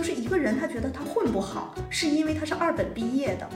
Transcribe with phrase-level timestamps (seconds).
[0.00, 3.46] 就是一个人他觉得他混不好，是因为他是二本毕业的，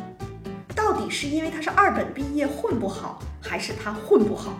[0.76, 4.52] 到底是因为他是二本毕业混不好，还是他混不好？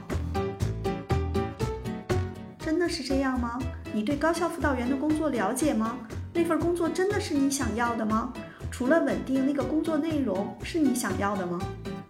[2.59, 3.59] 真的是这样吗？
[3.93, 5.99] 你对高校辅导员的工作了解吗？
[6.33, 8.33] 那份工作真的是你想要的吗？
[8.71, 11.59] 除了稳定，那个工作内容是你想要的吗？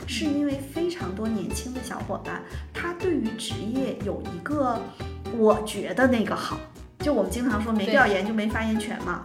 [0.07, 2.41] 是因为非常多年轻的小伙伴，
[2.73, 4.81] 他对于职业有一个，
[5.37, 6.61] 我觉得那个好，
[7.01, 9.21] 就我们经常说没调研就没发言权嘛。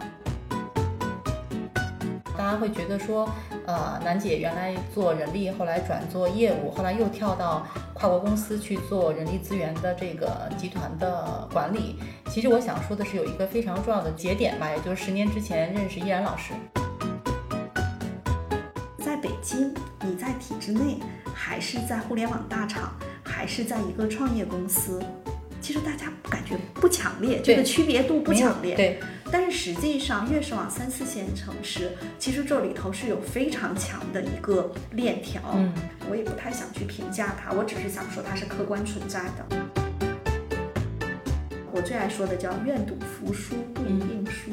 [2.50, 3.30] 他会觉得说，
[3.64, 7.64] 呃，楠姐原来做人力，后来转做业务，后来又跳到
[7.94, 12.00] 跨国公司去做人力资源的这个集团的管理。
[12.28, 16.52] 其实我想说的是，有一个非常重要的节点吧，也就是十年之前认识依然老师。
[18.98, 20.98] 在北京，你在体制内，
[21.32, 22.92] 还是在互联网大厂，
[23.22, 25.00] 还是在一个创业公司，
[25.60, 28.74] 其实大家感觉不强烈，这个区别度不强烈。
[28.74, 29.00] 对。
[29.32, 35.40] 但是实际上，越是往三四线城市，其实这里头是有非常强的一个链条。
[35.54, 35.72] 嗯，
[36.10, 39.46] 我也不太想去评价它，我只是想说它是客观存在的。
[41.70, 44.50] 我最爱说的叫“愿赌服输，不一定输”。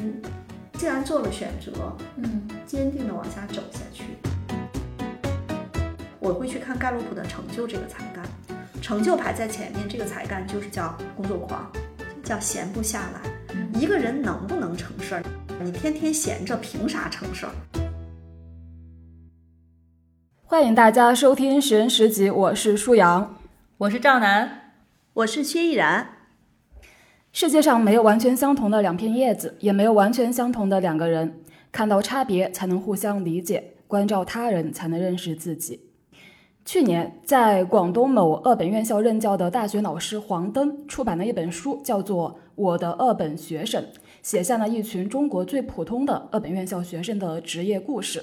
[0.78, 4.04] 既然做了选择，嗯，坚定的往下走下去。
[6.20, 8.24] 我会去看盖洛普的成就这个才干，
[8.80, 11.70] 成就排在前面，这个才干就是叫工作狂，
[12.22, 13.20] 叫闲不下来。
[13.78, 15.22] 一个人能不能成事儿？
[15.62, 17.52] 你天天闲着，凭啥成事儿？
[20.44, 23.36] 欢迎大家收听《十人十集》，我是舒阳，
[23.78, 24.72] 我是赵楠，
[25.12, 26.14] 我是薛逸然。
[27.32, 31.42] 世界上没有完全相同的两片叶子，也没有完全相同的两个人。
[31.70, 35.87] 看到差别，才能互相理解；关照他人，才能认识自己。
[36.68, 43.82] 去年，在广东某二本院校任教的大学老师黄登出版了一本书，叫做《我的二本学生》，
[44.22, 48.22] 写下了一群中国最普通的二本院校学生的职业故事。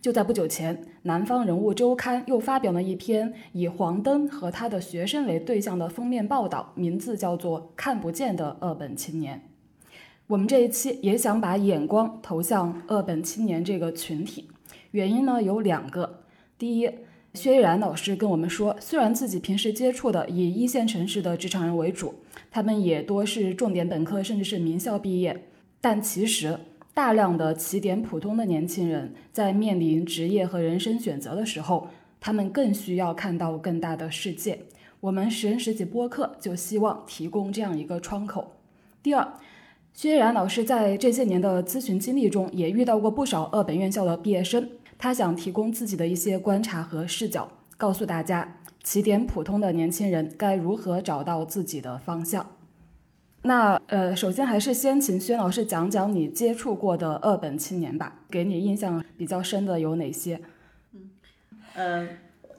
[0.00, 9.36] 就在不久前，《南方人物周刊》又发表了一篇以黄登和他的学生为对象的封面报道，名字叫做《看不见的二本青年》。
[10.26, 14.48] 我们这一期也想把眼光投向二本青年这个群体，
[14.92, 16.20] 原因呢有两个，
[16.56, 16.90] 第一。
[17.34, 22.14] 薛逸然老师跟我们说，虽然自己平时接触的以一线城市的职场人为主，
[22.48, 25.44] 他们也多是重点本科甚至是名校毕业，
[25.80, 26.56] 但其实
[26.94, 31.88] 大量的起点普通的年轻人在面临职业和人生选择的时候，
[32.20, 34.60] 他们更需要看到更大的世界。
[35.00, 38.52] 我们十人十几播客就希望提供这样一个窗口。
[39.02, 39.34] 第二，
[39.92, 44.68] 薛逸然老师在这些年的咨询经历中，也遇到过不少二本院校的毕业生。
[45.04, 52.56] 他想提供自己的一些观察和视角，告诉大家起点普通的年轻人该如何找到自己的方向。
[53.42, 60.40] 那呃，首先还是先请薛老师讲讲你接触过的二本青年吧，给你印象比较深的有哪些？
[60.94, 61.10] 嗯，
[61.74, 62.08] 呃。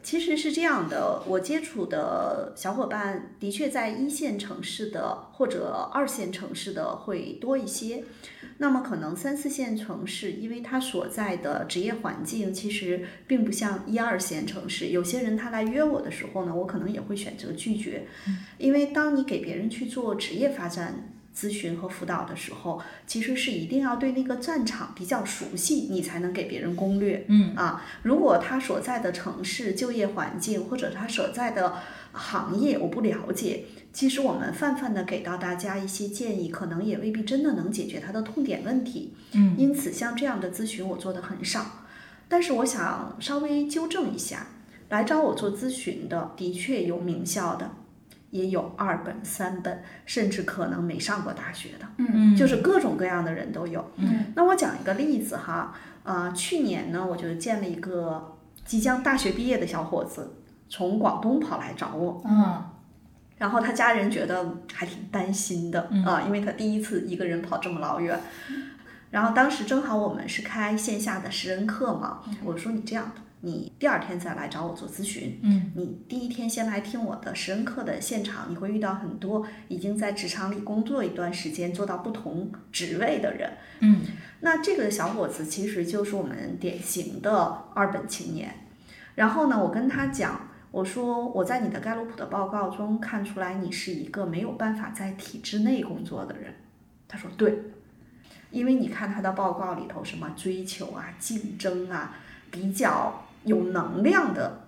[0.03, 8.03] 其实是这样的，我接触的小伙伴的确在一线城市的或者二线城市的会多一些。
[8.57, 14.87] 那么可能三四线城市，因为他所在的职业环境其实并不像一二线城市。
[14.87, 18.07] 有些人他来约我的时候呢，我可能也会选择拒绝，
[18.57, 21.11] 因为当你给别人去做职业发展。
[21.37, 27.25] 咨询和辅导的时候，其实是一定要对那个战场比较熟悉，你才能给别人攻略。
[27.27, 31.73] 嗯啊，如果他所在的城市就业环境或者他所在的
[32.13, 39.15] 行业我不了解，其实我们泛泛的给到大家一些建议，可能也未必真的能解决他的痛点问题。
[39.31, 41.65] 嗯，因此像这样的咨询我做的很少，
[42.27, 44.47] 但是我想稍微纠正一下，
[44.89, 47.71] 来找我做咨询的的确有名校的。
[48.31, 53.89] 也有二本、三本，甚至可能没上过大学的，嗯嗯，就是各种各样的人都有。
[53.95, 55.73] 嗯，那我讲一个例子哈，
[56.03, 58.35] 呃，去年呢，我就见了一个
[58.65, 60.33] 即将大学毕业的小伙子，
[60.67, 62.61] 从广东跑来找我，嗯，
[63.37, 68.19] 然后他家人觉得还挺担心的啊，因为他第一次一个人跑这么老远，
[69.11, 73.21] 然后当时正好我们是开线下的十人课嘛，我说你这样的。
[73.41, 84.01] 你第二天再来找我做咨询，嗯，你第一天先来听我的十人课的现场，你会遇到很多已经在职场里工作一段时间、做到不同职位的人，嗯，
[84.39, 88.51] 那这个小伙子其实就是我们典型的二本青年。
[89.13, 90.44] 然后呢，我跟他讲，
[90.75, 96.53] 我说我在你的盖洛普的报告中看出来你是一个没有办法在体制内工作的人。
[97.07, 97.61] 他说对，
[98.51, 102.17] 因为你看他的报告里头什么追求啊、竞争啊，
[102.51, 103.21] 比较。
[103.45, 104.61] 有能量的，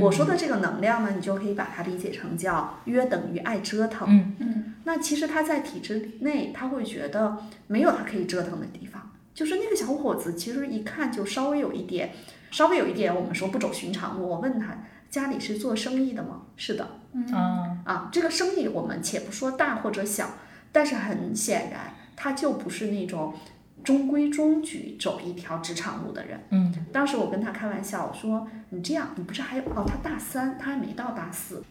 [0.00, 4.08] 我说的这个能量呢，你就可以把它理解成叫约等于爱折腾。
[4.08, 7.36] 嗯嗯，那其实他在体制内，他会觉得
[7.66, 12.14] 没有他可以折腾的地方，就是那个小伙子，其实一看就稍微有一点，
[12.50, 14.26] 稍微有一点我们说不走寻常路。
[14.26, 14.74] 我问他
[15.12, 16.40] 家里是做生意的吗？
[16.56, 17.30] 是的，嗯，
[17.84, 20.30] 啊，这个生意我们且不说大或者小，
[20.72, 23.34] 但是很显然他就不是那种
[23.84, 26.40] 中规中矩走一条职场路的人。
[26.48, 29.84] 嗯当时我跟他开玩笑，我说你这样，你不是还有哦？
[29.86, 31.62] 他大三，他还没到大四。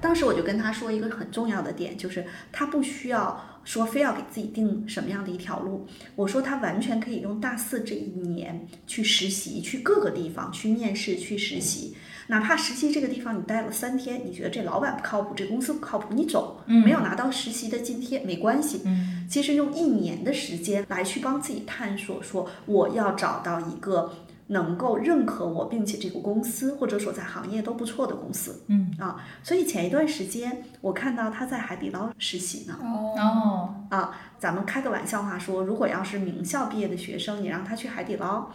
[0.00, 5.84] 当时我就跟他说一个很重要的点，就是他不需要说非要给自己定什么样的一条路。
[6.14, 11.96] 我说他完全可以用大四这一年去实习，去各个地方去面试去实习，
[12.28, 18.82] 哪怕实习这个地方你待了三天，你觉得这老板不靠谱，这公司不靠谱，你走，没有拿到实习的津贴没关系。
[18.84, 24.12] 嗯其实用一年的时间来去帮自己探索，说我要找到一个
[24.48, 29.24] 能够认可我，并且这个公司或者所在行业都不错的公司嗯啊。
[29.42, 32.78] 所以前一段时间我看到他在海底捞实习呢。
[32.82, 38.50] 哦，啊，咱们开个玩笑话说，如果要是名校毕业的学生，你让他去海底捞，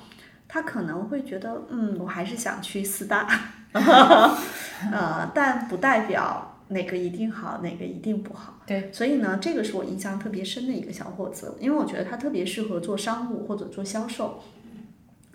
[0.47, 3.27] 他可能会觉得，嗯，我还是想去四大，
[4.91, 8.55] 呃，但不代表哪个一定好，哪个一定不好。
[8.65, 14.41] 对，所以呢，这个是我印象特别深的一个小伙子，因为我觉得他特别适合做商务或者做销售。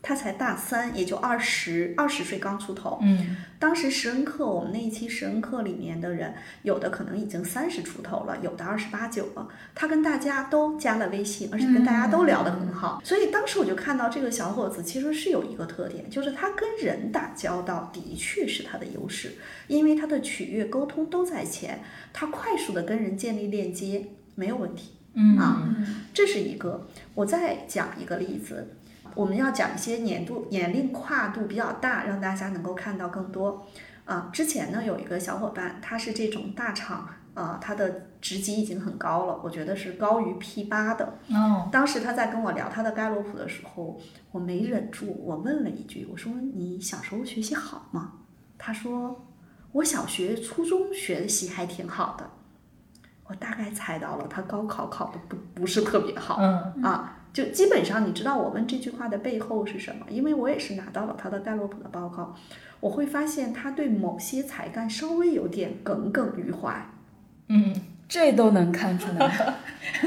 [0.05, 3.01] 他才大三，也就二十二十岁刚出头。
[3.03, 6.35] 嗯当时十恩课，我们那一期十恩课里面的人，
[6.65, 9.49] 有的可能已经三十出头了，有的二十八九了。
[9.75, 13.01] 他跟大家都加了微信，而且跟大家都聊得很好。
[13.03, 19.33] 所以当时我就看到这个小伙子其实是有一个特点，就是他跟人打交道的确是他的优势，
[19.67, 24.91] 因为他的取悦沟通都在前，他快速的跟人建立链接，没有问题。
[25.15, 25.75] 嗯啊
[26.13, 26.87] 这是一个。
[27.15, 28.77] 我再讲一个例子，
[29.15, 33.67] 我们要讲一些年度年龄跨度比较大，让大家能够看到更多。
[34.05, 41.19] 啊，之前呢有一个小伙伴，他是这种大厂，啊，他的职级已经很高了，我觉得是高于 P 八的。
[41.31, 43.99] 哦，当时他在跟我聊他的盖洛普的时候，
[44.31, 48.13] 我没忍住，我问了一句，我说你小时候学习好吗？
[48.59, 49.25] 他说
[49.73, 52.29] 我小学、初中学习还挺好的。
[53.27, 56.37] 我大概猜到了，他高考考的不不是特别好。
[56.41, 60.07] 嗯啊，就基本上你知道我问这句话的背后是什么？
[60.09, 62.35] 因为我也是拿到了他的盖洛普的报告，
[62.81, 66.87] 我会发现他对某些才干稍微有点耿耿于怀。
[67.49, 67.75] 嗯
[68.09, 69.55] 这都能看出来。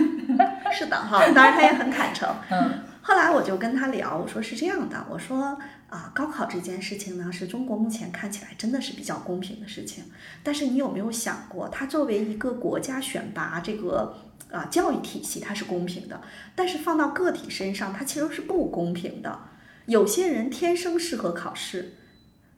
[0.71, 2.29] 是的哈，当然他也很坦诚。
[2.49, 5.57] 嗯 后来我就跟他聊，我说是这样的，我说
[5.89, 10.03] 啊，高考这件事情呢，是中国目前看起来真的是比较公平的事情。
[10.43, 14.13] 但是你有没有想过，它作为一个国家选拔这个
[14.51, 16.21] 啊教育体系，它是公平的，
[16.55, 19.39] 但是放到个体身上，它其实是不公平的。
[19.85, 21.93] 有些人天生适合考试，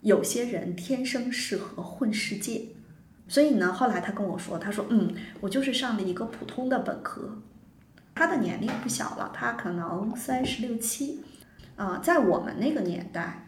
[0.01, 2.69] 有些人天生适合混世界。
[3.27, 7.37] 所以呢，后来他跟我说，他说，嗯，我就是上了一个普通的本科，
[8.15, 11.21] 他的年龄不小了，他可能三十六七，
[11.75, 13.47] 啊、在我们那个年代，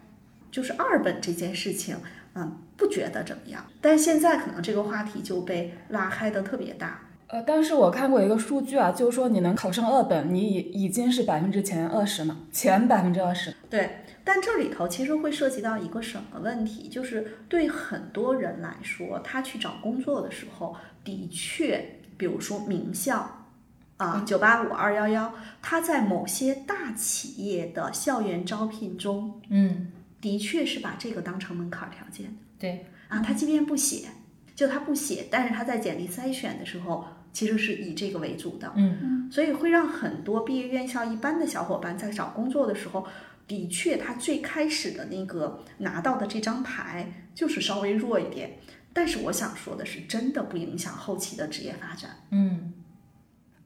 [0.52, 1.98] 就是二本这件事情，
[2.36, 7.02] 嗯，不觉得怎么样，但现在可能这个话题就被拉开的特别大。
[7.32, 13.56] 呃，但是我看过一个数据啊，就是说你能考上二本，你已已经是百分之前二十了，前百分之二十。
[13.70, 20.76] 对，但这里头其实会涉及到一个什么问题，就是对很多人来说，他去找工作的时候，
[21.06, 23.38] 的确，比如说名校。
[23.98, 32.34] 啊，九八五、二幺幺，他在某些大企业的校园招聘中，嗯，的确是把这个当成门槛条件的。
[32.58, 34.08] 对，啊，他即便不写，
[34.56, 43.06] 就他不写，但是他在简历筛选的时候，其实是以这个为主的，嗯所以会让很多毕业院校一般的小伙伴在找工作的时候，
[43.48, 48.58] 的确他最开始的那个拿到的这张牌就是稍微弱一点。
[48.94, 52.12] 但是我想说的是，真的不影响后期的职业发展。
[52.32, 52.74] 嗯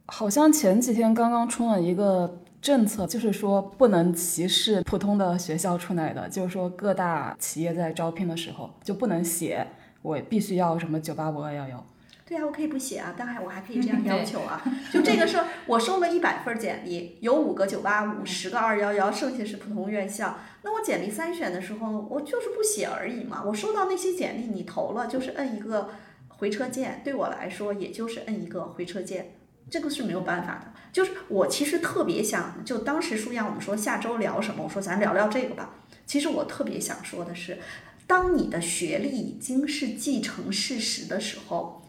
[0.06, 9.66] 好像前几天刚刚出了一个政策，就是说不能歧视普通的学校出来的，就是说各大企业在招聘的时候就不能写
[10.04, 11.84] 我必须要什么九八五二幺幺。
[12.28, 14.60] 对啊，我可以不写啊，当然我还可以这样要求啊。
[14.92, 20.40] 就这个事儿，我收了一百份简历，有五个九八五，十个二幺幺，剩下是普通院校。
[20.64, 23.44] 那我简历筛选的时候，我就是不写而已嘛。
[23.46, 25.92] 我收到那些简历，你投了就是摁一个
[26.28, 29.36] 回车键，对我来说也就是摁一个回车键，
[29.70, 30.74] 这个是没有办法的。
[30.92, 35.76] 就是我其实特别想，就当时舒阳我们说下周聊什么，我说咱聊聊这个吧。
[36.08, 37.60] 其实我特别想说的是，
[38.08, 41.84] 当你的学历已经是既成事实的时候。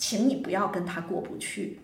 [0.00, 1.78] 请你不要跟他过不去，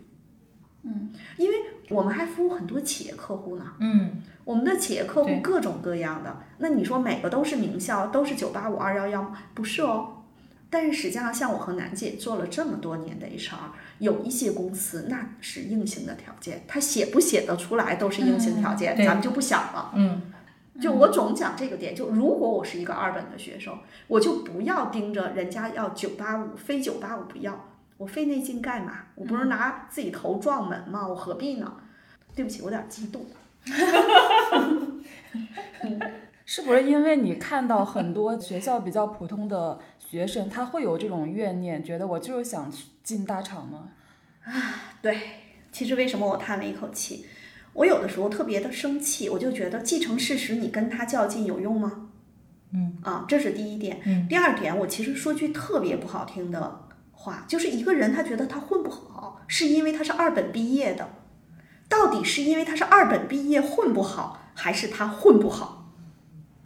[0.82, 1.54] 嗯，因为
[1.90, 4.23] 我们还服务很多企业客户呢，嗯。
[4.42, 9.37] 我们的企业客户各种各样的，那你说每个都是名校，都是九八五二幺幺吗？
[9.52, 10.23] 不是哦，
[10.70, 13.54] 但是实际上，像我和楠姐做了这么多年的 HR，
[13.99, 19.04] 有一些公司那是硬性的条件，他写不写得出来都是硬性条件，对。
[19.04, 19.92] 咱们就不想了。
[19.94, 20.32] 嗯。
[20.80, 29.05] 就我总讲这个点，就如果我是一个二本的学生，我就不要盯着人家要九八五，非九八五不要，我费那劲干嘛？
[29.15, 31.07] 我不是拿自己头撞门吗？
[31.07, 31.73] 我何必呢？
[32.35, 33.25] 对不起，我有点激动。
[36.45, 42.73] 是不是因为你看到很多学校比较普通的学生，他会有这种怨念，觉得我就是想
[43.03, 43.88] 进大厂吗？
[44.45, 44.53] 啊
[45.03, 45.19] 对，
[45.73, 47.26] 其实为什么我叹了一口气？
[47.73, 52.11] 我有的时候特别的生气，我就觉得既成事实，你跟他较劲有用吗？
[52.73, 54.00] 嗯啊，这是第一点。
[54.05, 56.86] 嗯第二点，我其实说句特别不好听的
[57.26, 61.11] 话，就是一个人他觉得他混不好，是因为他是二本毕业的，
[61.88, 65.92] 到底是因为他是二本毕业混不好，还是他混不好？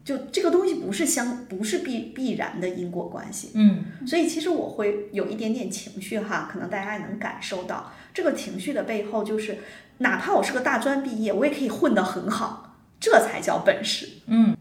[0.04, 3.52] 就这个东西不是相不是必必然的因果关系。
[3.54, 9.58] 嗯所以其实我会有一点点情绪哈，可能大家也能感受到这个情绪的背后，就是
[9.98, 14.06] 哪怕我是个大专毕业，我也可以混得很好，这才叫本事。
[14.26, 14.56] 嗯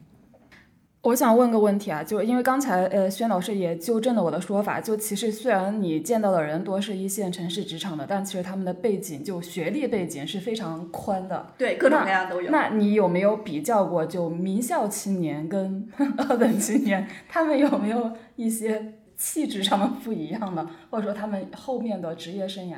[1.09, 11.47] 我想问个问题啊，就因为刚才呃轩老师也纠正了我的说法，就其实虽然你见到的人多是一线城市职场的，但其实他们的背景就学历背景是非常宽的。
[11.57, 12.51] 对，各种各样都有。
[12.51, 15.89] 那你有没有比较过，就名校青年跟
[16.29, 20.69] 二本青年，他们有没有一些气质上的不一样呢？
[20.91, 22.77] 或者说他们后面的职业生涯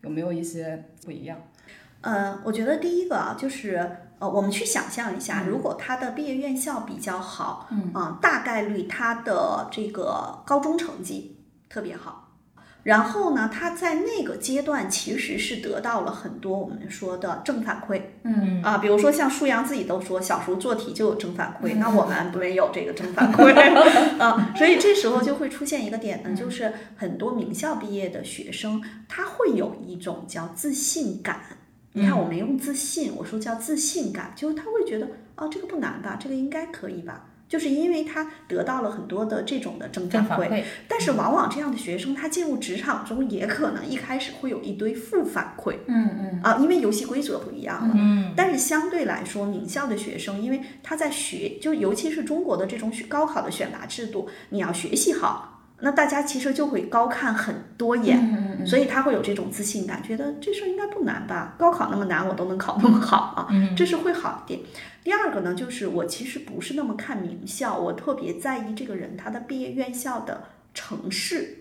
[0.00, 1.36] 有没有一些不一样？
[2.00, 7.90] 呃，我觉得第一个啊，就是呃，我们去想象一下，如果他的毕业院校比较好，嗯。
[7.92, 12.22] 啊、大概率他的这个高中成绩特别好。
[12.82, 18.62] 然后呢，他在那个阶段其实是得到了很多我们说的正反馈，嗯。
[18.62, 22.32] 啊，比如说像舒阳自己都说，小时候做题就有正反馈，那我们。
[22.38, 23.52] 没有这个正反馈。
[24.22, 31.40] 啊，所以这时候就会出现一个点呢，就是很多名校毕业的学生，他会有一种叫自信感。
[31.96, 40.26] 你看，我没用自信，我说叫自信感，就是他会觉得啊，这个不难吧，这个应该可以吧，就是因为他得到了很多的这种的正反馈。
[40.26, 47.94] 正反馈，但是往往这样的学生，他进入职场中也可能一开始会有一堆负反馈嗯嗯啊，因为游戏规则不一样了。
[47.96, 61.54] 嗯但是相对来说，名校的学生，因为他在学，就尤其是中国的这种高考的选拔制度，你要学习好，那大家其实就会高看很多眼，嗯嗯所以他会有这种自信感，觉得这事儿应该不难吧？
[61.58, 64.60] 高考那么难，我都能考那么好啊，嗯这是会好一点。
[65.04, 71.58] 第二个呢，就是我其实不是那么看名校，我特别在意这个人他的毕业院校的城市。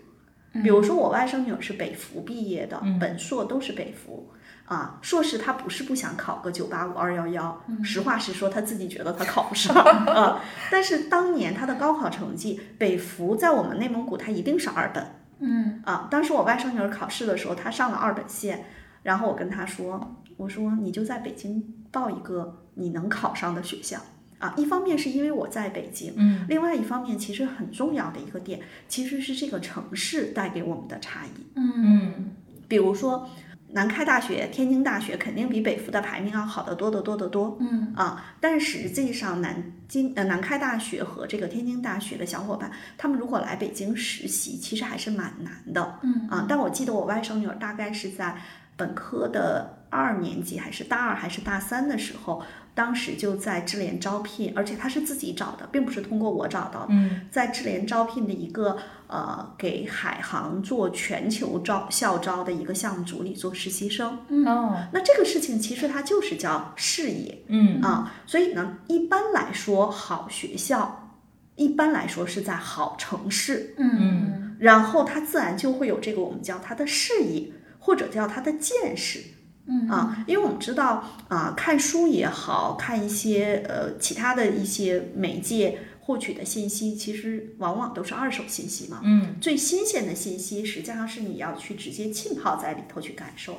[0.63, 4.29] 比如说我外甥女儿是北服毕业的，本硕都是北服。
[4.65, 9.75] 啊，硕士他不是不想考个九八五二幺幺，实话实说，他自己觉得他考不上
[10.09, 10.41] 啊。
[10.71, 15.05] 但是当年他的高考成绩，北服在我们内蒙古他一定是二本，
[15.39, 16.07] 嗯啊。
[16.09, 18.65] 当时我外甥女儿考试的时候，她上了二本线，
[19.03, 23.99] 然后我跟她说，我说你就在北京报一个你能考上的学校
[24.39, 24.55] 啊。
[24.57, 31.45] 一方面是因为我在北京，嗯另外一方面其实很重要的一个点，其实是这个城市带给我们的差异。
[31.55, 32.31] 嗯
[32.67, 33.29] 比如说，
[33.71, 37.57] 南开大学、天津大学肯定比北服的排名要好得多得多得多。
[37.59, 45.99] 嗯啊，但实际上南京呃南开大学和这个天津大学的小伙伴，他们如果来北京实习，其实还是蛮难的。
[46.03, 48.37] 嗯啊，但我记得我外甥女儿大概是在
[48.77, 52.43] 本科的二年级还是大二还是大三的时候，
[52.73, 56.87] 当时就在智联招聘，而且她是自己找的，并不是通过我找到的。
[56.89, 64.17] 嗯在智联招聘的一个呃给海航做全球招校招的一个项目组里做实习生。
[64.45, 64.77] 哦。
[64.91, 67.43] 那这个事情其实它就是叫事业。
[67.47, 67.81] 嗯。
[67.81, 71.11] 啊，所以呢，一般来说好学校，
[71.55, 74.55] 一般来说是在好城市，嗯。
[74.59, 79.21] 然后它自然就会有这个我们叫它的视野或者叫它的见识。
[79.67, 79.89] 嗯。
[79.89, 89.01] 啊，因为我们知道啊，看书也好看一些呃其他的一些媒介获取的信息，其实往往都是二手信息嘛。
[89.03, 93.57] 嗯最新鲜的信息实际上是你要去直接浸泡在里头去感受。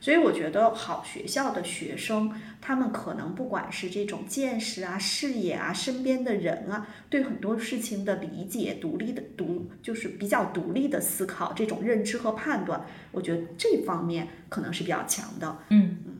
[0.00, 15.56] 所以我觉得好学校的学生，他们可能不管是这种见识啊、视野啊、身边的人啊，对很多事情的理解、独立的独，就是比较独立的思考，这种认知和判断，我觉得这方面可能是比较强的。
[15.70, 16.16] 嗯嗯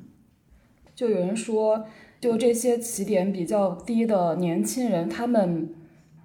[0.95, 1.87] 就有人说，
[2.25, 5.69] 就这些起点比较低的年轻人，他们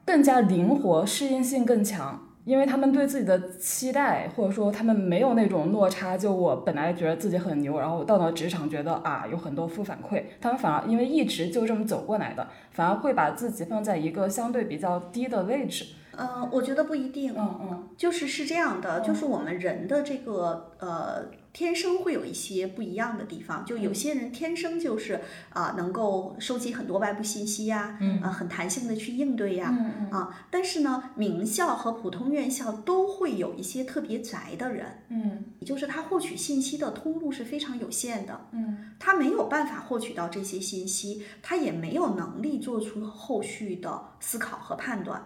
[0.06, 6.18] 更加灵活，适应性更强，因为他们对自己的期待，或者说他们没有那种落差。
[6.18, 15.86] 就我本来觉得自己很牛，然后到了职场觉得啊有很多负反馈，他们反而因为一直就这么走过来的，反而会把自己放在一个相对比较低的位置。
[16.16, 21.26] 呃，我觉得不一定，嗯嗯就是是这样的，就是我们人的这个呃
[21.60, 29.68] 天生会有一些不一样的地方，就有些人天生就是啊、能够收集很多外部信息呀，嗯，啊、很弹性的去应对呀，
[30.10, 35.44] 啊，但是呢，名校和普通院校都会有一些特别宅的人，嗯。
[35.60, 38.94] 也就是他获取信息的通路是非常有限的，嗯。
[38.98, 45.22] 他没有办法获取到这些信息，他也没有能力做出后续的思考和判断。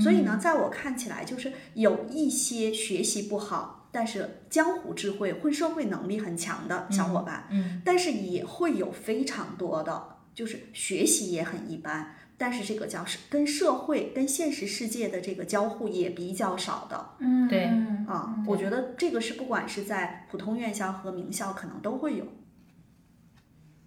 [0.00, 17.64] 所以呢，在我看起来，就是有一些学习不好，但是江湖智慧、混社会能力很强的小伙伴，嗯但是也会有非常多的，就是学习也很一般，但是这个叫是跟社会、跟现实世界的这个交互也比较少的嗯，对
[18.06, 18.36] 啊。
[18.46, 22.24] 我觉得这个是不管是在普通院校和名校，可能都会有。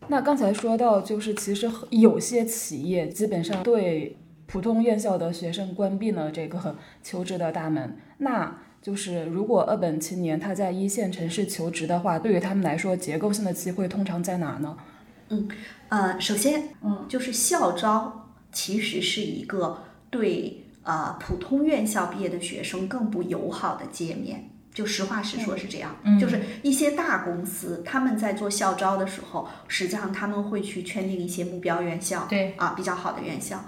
[0.10, 7.98] 那刚才说到，就是其实有些企业基本上对普通院校的学生关闭了这个求职的大门。
[8.18, 14.78] 那就是如果二本青年他在一线城市求职的话，对于他们来说，结构性的机会通常在哪呢？
[15.30, 15.48] 嗯
[15.88, 24.50] 呃，首先，嗯，就是校招其实是一个对呃普通院校毕业的学生更不友好的界面。
[24.74, 33.64] 就实话实说是这样，嗯就是一些大公司他们在做校招的时候，实际上他们会去圈定一些目标院校，对啊比较好的院校。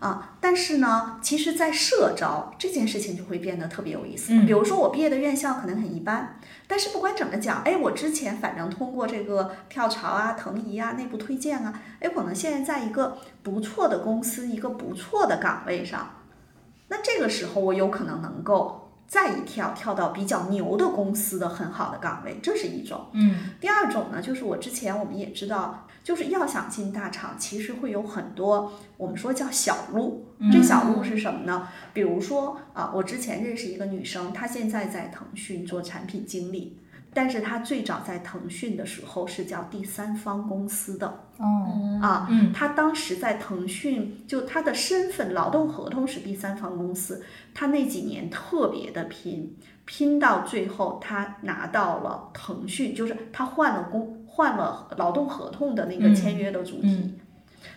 [0.00, 4.32] 啊，但是呢，其实，在社招这件事情就会变得特别有意思。
[4.32, 16.08] 嗯比如说，我毕业的院校可能很一般，但是不管怎么讲，哎，我之前反正通过这个跳槽啊、腾移啊、内部推荐啊，哎，可能现在在一个不错的公司、一个不错的岗位上，
[16.88, 18.79] 那这个时候我有可能能够
[19.10, 23.08] 再一跳，跳到比较牛的公司的很好的岗位，这是一种。
[23.12, 30.28] 嗯第二种呢，就是我之前我们也知道，就是要想进大厂，其实会有很多我们说叫小路。
[30.52, 31.66] 这小路是什么呢？
[31.92, 36.78] 比如说啊，我之前认识一个女生，她现在在腾讯做产品经理，
[37.12, 42.28] 但是他最早在腾讯的时候是叫第三方公司的哦啊。
[42.30, 56.86] 嗯他当时在腾讯，就他的身份劳动合同是第三方公司，他那几年特别的拼，拼到最后他拿到了腾讯，就是他换了工换了劳动合同的那个签约的主体。
[56.86, 57.14] 嗯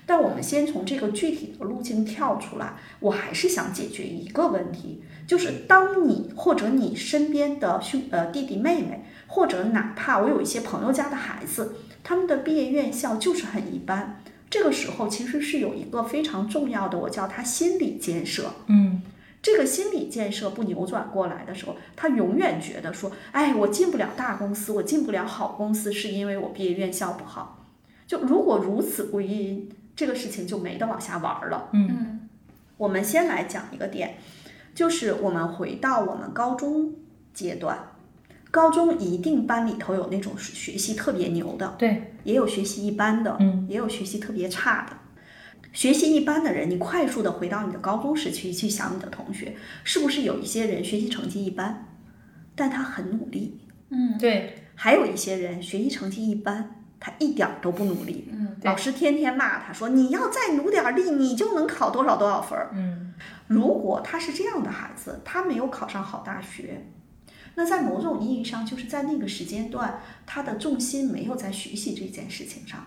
[0.06, 14.22] 但我们先从这个具体的路径跳出来，我还是想解决一个问题，就是当你或者你身边的兄呃弟弟妹妹，或者哪怕我有一些朋友家的孩子，他们的毕业院校就是很一般。
[14.48, 18.54] 这个时候其实是有一个非常重要的，我叫他心理建设。
[18.68, 19.02] 嗯
[19.42, 27.66] 这个心理建设不扭转过来的时候，他永远觉得说，哎，我进不了大公司，我进不了好公司，是因为我毕业院校不好。
[28.06, 31.70] 就如果如此归因，这个事情就没得往下玩了。
[31.74, 32.30] 嗯
[32.78, 34.18] 我们先来讲一个点，
[34.76, 36.94] 就是我们回到我们高中
[37.34, 37.93] 阶段，
[38.54, 44.96] 高中一定班里头有那种学习特别牛的，对，也有学习一般的，嗯，也有学习特别差的。
[45.72, 51.88] 学习一般的人，你快速的回到你的高中时期去想你的同学，是不是有一些人学习成绩一般，
[52.54, 53.58] 但他很努力；
[53.90, 54.16] 嗯。
[54.20, 58.30] 对，还有一些人学习成绩一般，他一点儿都不努力。
[58.32, 63.16] 嗯老师天天骂他说：“你要再努点儿力，你就能考多少多少分儿。”嗯。
[63.48, 66.86] 如果他是这样的孩子，他没有考上好大学，
[67.56, 72.80] 那在某种意义上，就是在那个时间段，他的重心没有在学习这件事情上。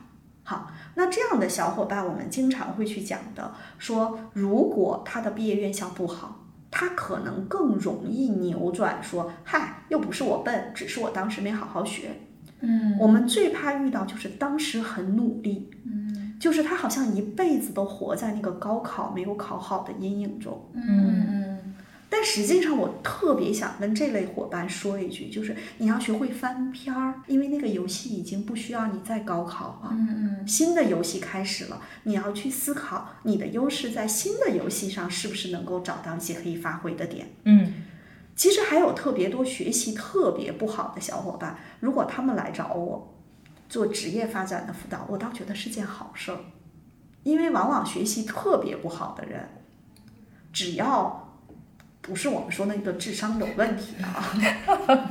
[0.42, 12.20] 好，那这样的小伙伴，我们经常会去讲的，说如果他的毕业院校不好，他可能更容易扭转说，嗨，又不是我笨，只是我当时没好好学。
[12.61, 20.64] 嗯我们最怕遇到就是当时很努力，嗯就是他好像一辈子都活在那个高考没有考好的阴影中。
[20.74, 21.55] 嗯
[22.08, 29.90] 但实际上，我特别想跟这类伙伴说一句，就是你要学会翻篇儿，因为那个游戏已经不需要你再高考了。
[29.92, 37.28] 嗯新的游戏开始了，你要去思考你的优势在新的游戏上是不是能够找到一些可以发挥的点。
[37.44, 37.74] 嗯
[38.36, 43.16] 其实还有特别多学习特别不好的小伙伴，如果他们来找我
[43.68, 46.38] 做职业发展的辅导，我倒觉得是件好事儿，
[47.24, 49.48] 因为往往学习特别不好的人，
[50.52, 51.25] 只要
[52.06, 55.10] 不是我们说那个智商有问题啊，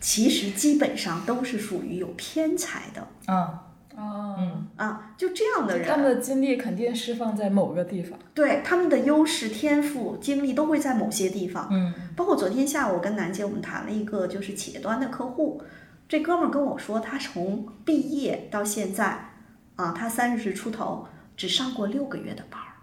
[0.00, 3.08] 其实基本上都是属于有偏才的。
[3.32, 3.64] 啊
[3.96, 4.36] 哦。
[4.38, 4.68] 嗯。
[4.76, 8.18] 啊，就这样的人，他们的精力肯定释放在某个地方。
[8.34, 11.68] 对他们的优势、天赋、精力都会在某些地方。
[11.70, 11.94] 嗯。
[12.14, 15.62] 包括昨天下午我跟楠姐我们谈了一个就是企业端的客户，
[16.06, 19.30] 这哥们儿跟我说，他从毕业到现在，
[19.76, 22.73] 啊，他三十出头，只上过六个月的班儿。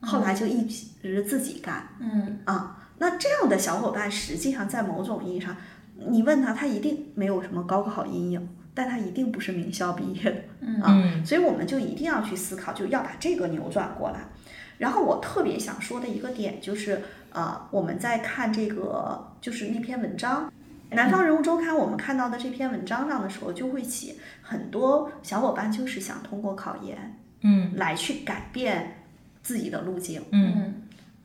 [0.00, 1.88] 后来就一直自己干。
[2.00, 5.56] 嗯啊，那这样的小伙伴，实际上在某种意义上，
[6.08, 10.36] 你问他，他一定没有什么高考阴影，但他一定不是名校毕业的。
[10.60, 14.20] 嗯啊，所以我们就一定要去思考，就要把这个扭转过来。
[14.78, 20.46] 然后我特别想说的一个点就是，呃，我们在看这个就是那篇文章，
[20.94, 28.97] 《南方人物周刊》我们看到的这篇文章上的时候，就会写很多小伙伴就是想通过考研嗯来去改变
[29.48, 30.22] 自己的路径。
[30.30, 30.74] 嗯嗯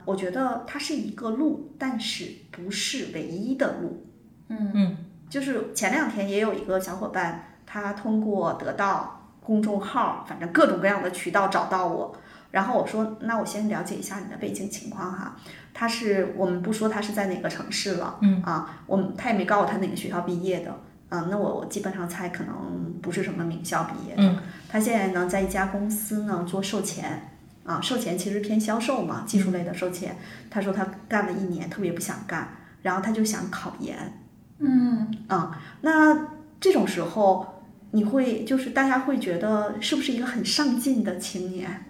[0.05, 4.05] 我觉得它是一个路，但是不是唯一的路。
[4.47, 4.97] 嗯嗯
[5.29, 12.15] 就是前两天也有一个小伙伴，他通过得到公众号，反正各种各样的渠道找到我，
[12.51, 15.35] 然后我说，那我先了解一下你的背景情况哈。
[15.73, 20.71] 他是我们不说他是在哪个城市了，嗯啊，我们他也没告诉我他哪个学校毕业的，
[21.09, 24.23] 啊，那我我基本上猜可能不是什么名校毕业的。
[24.23, 24.37] 嗯
[24.69, 27.29] 他现在呢在一家公司呢做售前，
[27.63, 30.17] 啊，售前其实偏销售嘛，技术类的售前。
[30.49, 32.47] 他说他干了一年，特别不想干，
[32.81, 34.21] 然后他就想考研。
[34.59, 36.27] 嗯啊，那
[36.59, 41.85] 这种时候，你会就是大家会觉得是不是一个很上进的青年？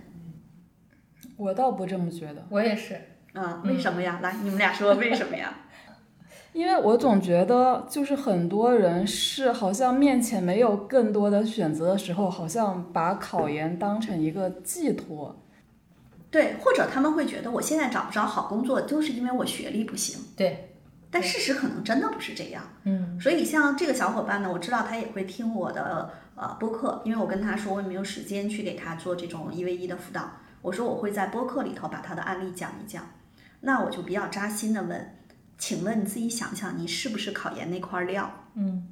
[1.38, 2.96] 我倒不这么觉得，我也是。
[3.34, 4.20] 啊，为什么呀？
[4.22, 5.52] 来，你们俩说为什么呀？
[6.54, 15.43] 因为我总觉得就是很多人是好像面前没有更多的选择的时候，好像把考研当成一个寄托。
[16.34, 20.20] 对，或者他们会觉得我现在找不着好工作，就是因为我学历不行。
[20.36, 20.74] 对，
[21.12, 22.64] 但事实可能真的不是这样。
[22.86, 30.28] 嗯所以像这个小伙伴呢，我知道他也会听我的呃播客，因为我跟他说我也没有时间去给他做这种一 v 一的辅导，
[30.64, 33.08] 我说我会在播客里头把他的案例讲一讲。
[33.62, 35.16] 那我就比较扎心的问，
[35.60, 38.48] 请问你自己想想，你是不是考研那块料？
[38.56, 38.88] 嗯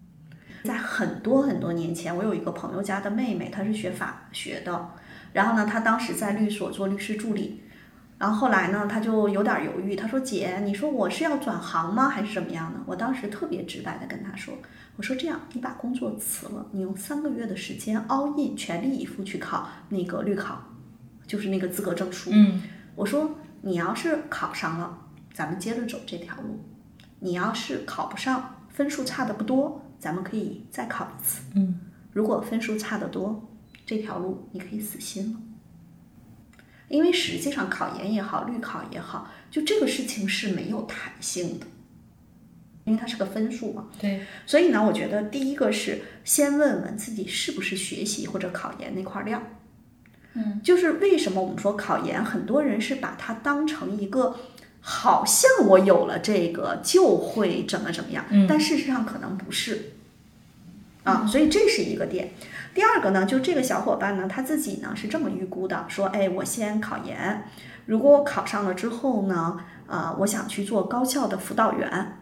[0.64, 4.90] 在很多很多年前，我有一个朋友家的妹妹，她是学法学的，
[5.34, 7.62] 然后呢，他当时在律所做律师助理，
[8.18, 14.54] 然后后来呢，他就有点犹豫，他说：“姐，你说我是要转行吗，还是怎么样呢？”我当时特别直白的跟他说
[14.98, 20.62] ：“我说这样，你把工作辞了，你用三个月的时间 all in，全力以赴去考那个律考，
[21.26, 22.30] 就是那个资格证书。
[22.34, 22.62] 嗯
[22.94, 24.98] 我说你要是考上了，
[25.34, 26.60] 咱们接着走这条路；
[27.20, 31.42] 你要是考不上，分数差的不多，咱们可以再考一次。
[31.56, 31.80] 嗯
[32.12, 33.50] 如果分数差的多，
[33.92, 35.40] 这条路你可以死心了。
[36.88, 41.66] 因为实际上考研也好，律考也好，就这个事情是没有弹性的，
[42.86, 43.90] 因为它是个分数嘛。
[44.00, 49.44] 对，所以呢，我觉得第一个是先问问自己是不是学习或者考研那块料。
[50.36, 54.38] 嗯，就是为什么我们说考研，很多人是把它当成一个
[54.80, 59.92] 好像我有了这个就会怎么怎么样，嗯但事实上可能不是。
[61.04, 62.32] 啊，所以这是一个点。
[62.74, 67.44] 第二个呢，就这个小伙伴呢，他自己呢是这么预估的，说，哎，我先考研，
[67.86, 72.18] 如果我考上了之后呢，呃，我想去做高校的辅导员。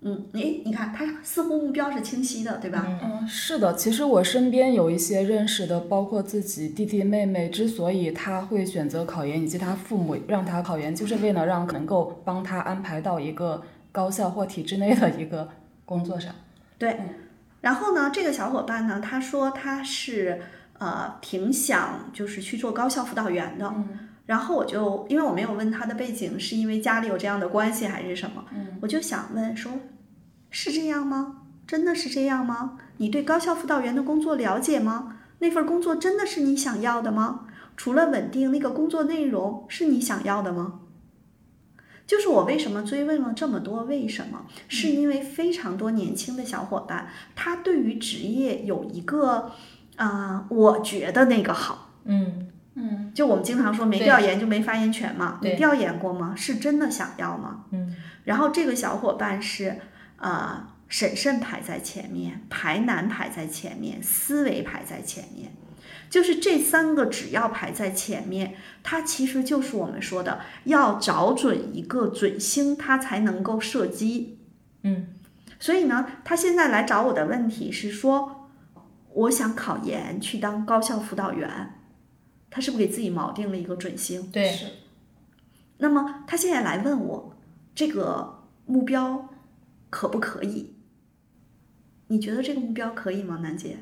[0.00, 2.86] 嗯，诶，你看他似乎目标是清晰的，对吧？
[3.02, 13.60] 嗯，是的，其实我身边有一些认识的，包括自己弟弟妹妹，之所以他会选择考研，以及他父母让他考研，就是为了让能够帮他安排到一个
[13.90, 15.48] 高校或体制内的一个
[15.84, 16.32] 工作上。
[16.78, 16.96] 对，
[17.60, 20.40] 然后呢，这个小伙伴呢，他说他是
[20.78, 23.66] 呃挺想就是去做高校辅导员的。
[23.66, 29.72] 嗯然后我就因为我没有问他的背景，是因为家里有这样的关系还是什么，嗯我就想问说，
[30.50, 31.44] 是这样吗？
[31.66, 32.76] 真的是这样吗？
[32.98, 35.16] 你对高校辅导员的工作了解吗？
[35.38, 37.46] 那份工作真的是你想要的吗？
[37.74, 40.80] 除了稳定，那个工作内容是你想要的吗？
[42.08, 49.52] 就是我为什么追问了这么多为什么，是因为非常多年轻的小伙伴，他对于职业有一个
[49.96, 51.90] 啊、我觉得那个好。
[52.04, 56.32] 嗯嗯就我们经常说没调研就没发言权嘛，你调研过吗？
[56.34, 57.64] 是真的想要吗？
[57.72, 57.94] 嗯
[58.24, 59.76] 然后这个小伙伴是
[60.16, 65.52] 呃审慎排在前面，排难排在前面，思维排在前面，
[66.10, 74.38] 就是这三个只要排在前面，它其实就是我们说的要找准一个准星，它才能够射击。
[74.82, 75.08] 嗯
[75.60, 78.48] 所以呢，他现在来找我的问题是说，
[79.12, 81.74] 我想考研去当高校辅导员，
[82.48, 84.30] 他是不是给自己锚定了一个准星？
[84.30, 84.66] 对，是
[85.78, 87.36] 那么他现在来问我
[87.74, 89.28] 这个目标
[89.90, 90.74] 可不可以？
[92.06, 93.78] 你觉得这个目标可以吗，楠姐？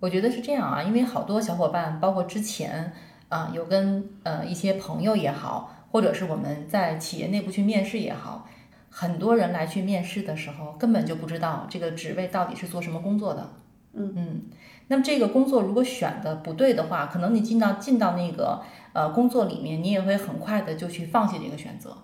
[0.00, 2.92] 我觉得是这样啊，因为好多小伙伴，包括之前
[3.28, 8.48] 啊、有跟呃一些朋友也好，或者是我们在企业内部去面试也好，
[8.88, 13.50] 很多人来去面试的时候，根本就不知道这个职位到底是做什么工作的。
[13.92, 14.42] 嗯嗯。
[14.86, 18.62] 那么这个工作如果选的不对的话，可能你进到进到那个
[18.94, 21.94] 呃工作里面，你也会很快的就去放弃这个选择。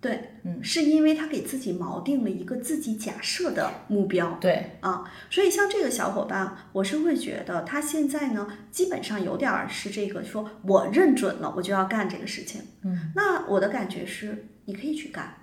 [0.00, 4.38] 对，嗯，是因为他给自己锚定了一个自己假设的目标。
[4.40, 12.62] 对啊，所以像这个小伙伴，我是会觉得他现在呢，基本上有点儿是这个说，我认准了，我就要干这个事情。
[12.82, 15.34] 嗯，那我的感觉是，你可以去干，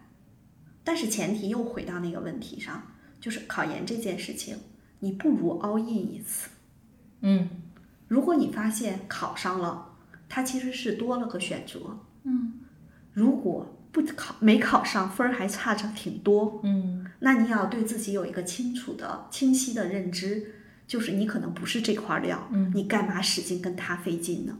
[0.83, 2.81] 但是前提又回到那个问题上，
[3.21, 4.57] 就是考研这件事情，
[5.01, 6.49] 你不如 all in 一次。
[7.21, 7.47] 嗯
[8.07, 11.99] 如果你发现考上了，它其实是多了个选择。
[12.23, 12.53] 嗯
[13.13, 20.53] 如果不考没考上，分儿还差着挺多，嗯那你也要对自己有一个清楚的、清晰的认知，
[20.85, 24.59] 就是你可能不是这块料，嗯你干嘛使劲跟他费劲呢？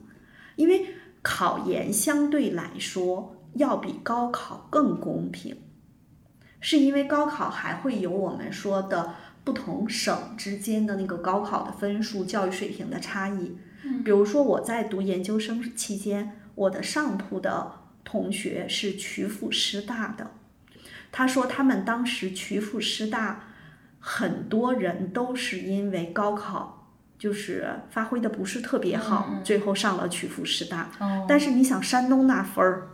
[0.56, 0.88] 因为
[1.22, 5.56] 考研相对来说要比高考更公平，
[6.60, 13.56] 是因为高考还会有我们说的不同省之间的那个高考的分数、教育水平的差异。
[13.84, 17.77] 嗯比如说我在读研究生期间，我的上铺的
[18.10, 20.32] 同学是曲阜师大的，
[21.12, 23.50] 他说他们当时曲阜师大
[24.00, 26.88] 很多人都是因为高考
[27.20, 30.90] 就是发挥的不是特别好，最后上了曲阜师大。
[31.00, 31.26] 哦。
[31.28, 32.88] 但是你想山东那分儿，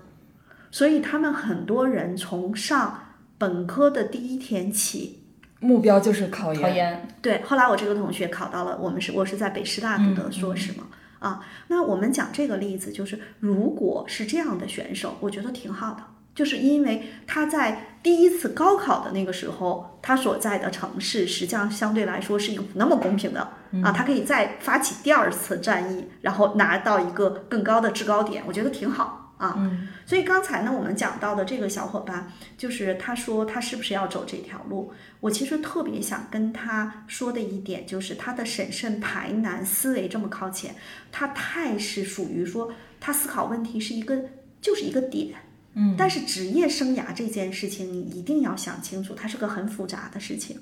[0.72, 5.22] 所以他们很多人从上本科的第一天起，
[5.60, 6.62] 目标就是考研。
[6.64, 7.08] 考研。
[7.22, 10.88] 对，后来我这个同学考到了，我们是我是在北师大读的硕士嘛，
[11.24, 16.04] 啊，那我们讲这个例子，就是如果是这样的选手，我觉得挺好的，
[16.36, 23.40] 就是因为他在第一次高考的那个时候，他所在的城市实际上相对来说是一个不那么公平的
[23.84, 29.23] 啊，他可以再发起第二次战役，然后拿到一个更高的制高点，我觉得挺好。
[29.44, 34.94] 啊，嗯所以刚才呢，我们讲到的这个小伙伴，就是他说他是不是要走这条路？
[35.20, 40.74] 我其实特别想跟他说的一点，就是他的审慎排难思维这么靠前，
[41.12, 44.18] 他太是属于说他思考问题是一个
[44.62, 45.36] 就是一个点，
[45.74, 50.58] 嗯，但是职业生涯这件事情，你一定要想清楚，它是个很复杂的事情。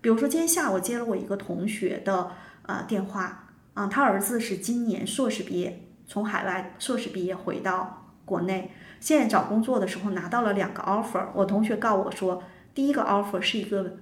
[0.00, 2.30] 比如说今天下午接了我一个同学的
[2.62, 7.99] 呃电话啊、他儿子是今年硕士毕业，从海外硕士毕业回到
[8.30, 11.26] 国内，现在找工作的时候拿到了两个 offer。
[11.34, 12.40] 我同学告我说，
[12.72, 13.96] 第一个 offer 是一个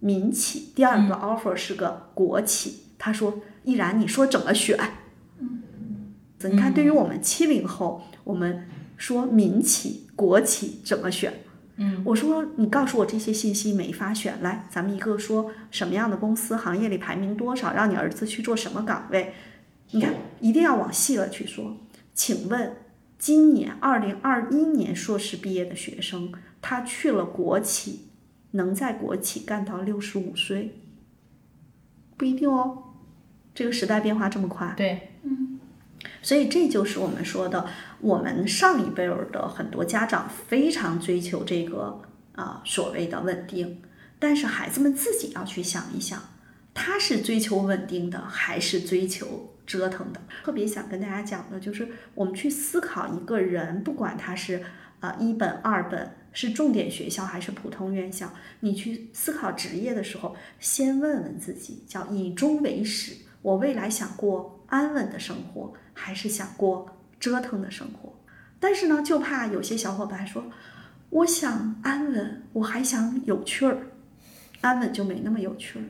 [0.00, 2.82] 民企，第二个 offer 是个国企。
[2.98, 4.78] 他说：“依然，你说怎么选？”
[5.40, 5.62] 嗯
[6.52, 11.32] 你看，对于我们七零后，我们说民企、国企怎么选？
[11.76, 19.32] 嗯，我说你告诉我这些信息没法选，来，咱们一个说什么样的公司，行业里排名多少，让你儿子去做什么岗位？
[19.92, 21.74] 你看，一定要往细了去说。
[22.12, 22.76] 请问，
[23.20, 28.08] 今年二零二一年硕士毕业的学生，他去了国企，
[28.52, 30.80] 能在国企干到六十五岁？
[32.16, 32.94] 不一定哦。
[33.54, 35.60] 这个时代变化这么快，对，嗯
[36.22, 37.68] 所以这就是我们说的，
[38.00, 42.00] 我们上一辈儿的很多家长非常追求这个
[42.36, 43.82] 啊、所谓的稳定，
[44.18, 46.18] 但是孩子们自己要去想一想，
[46.72, 50.20] 他是追求稳定的，还是追求折腾的？
[50.42, 54.60] 特别想跟大家讲的就是，我们去思考一个人，不管他是
[54.98, 63.14] 啊、一本、二本，是重点学校还是普通院校，你去思考职业的时候，先问问自己，叫以终为始。
[63.42, 68.12] 我未来想过安稳的生活，还是想过折腾的生活？
[68.58, 70.44] 但是呢，就怕有些小伙伴说，
[71.10, 73.86] 我想安稳，我还想有趣儿，
[74.60, 75.84] 安稳就没那么有趣儿。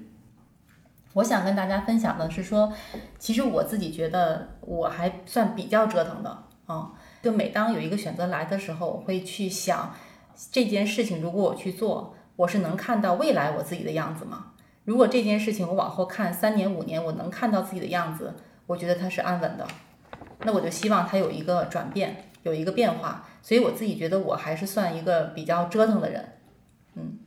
[1.15, 2.73] 我想跟大家分享的是说，
[3.19, 6.93] 其实我自己觉得我还算比较折腾的啊。
[7.23, 9.95] 就每当有一个选择来的时候，我会去想
[10.53, 14.53] 这件事情，如果我去做，我是能看到未来我自己的样子吗？
[14.85, 18.35] 如果这件事情我往后看三年五年，我能看到自己的样子，
[18.67, 19.67] 我觉得它是安稳的，
[20.45, 23.27] 那我就希望它有一个转变，有一个变化。
[23.43, 26.33] 所以我自己觉得我还是算一个比较折腾的人。
[26.95, 27.19] 嗯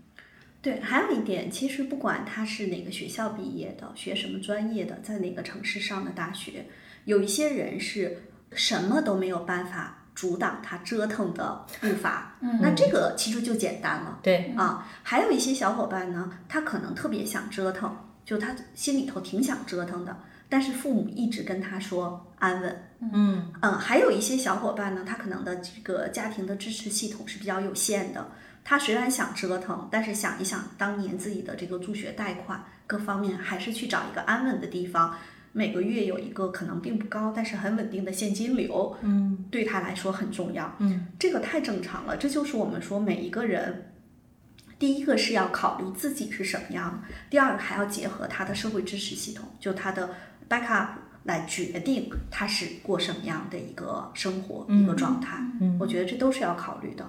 [0.64, 6.66] 对，还有一点，其实不管他是哪个学校毕业的，学什么专业的，在哪个城市上的大学，
[7.04, 8.24] 有一些人是
[8.54, 14.20] 什么都没有办法阻挡他折腾的步伐，嗯那这个其实就简单了。
[14.24, 22.84] 对，啊，还有一些小伙伴呢，他可能特别想折腾，就他心里头挺想折腾的，但是父母一直跟他说安稳。
[23.02, 28.32] 嗯嗯，还有一些小伙伴呢，他可能的这个家庭的支持系统是比较有限的。
[28.64, 35.16] 他虽然想折腾，但是想一想当年自己的这个助学贷款各方面，还是去找一个安稳的地方，
[35.52, 40.74] 每个月有一个可能并不高，但是很稳定的现金流，嗯对他来说很重要。
[40.80, 43.92] 嗯，这个太正常了，这就是我们说每一个人
[44.80, 50.10] 第一个是要考虑自己是什么样的，第二个还要结合他的社会支持系统，就他的
[50.50, 50.88] backup
[51.24, 55.38] 来决定他是过什么样的一个生活、一个状态。
[55.62, 57.06] 嗯我觉得这都是要考虑的。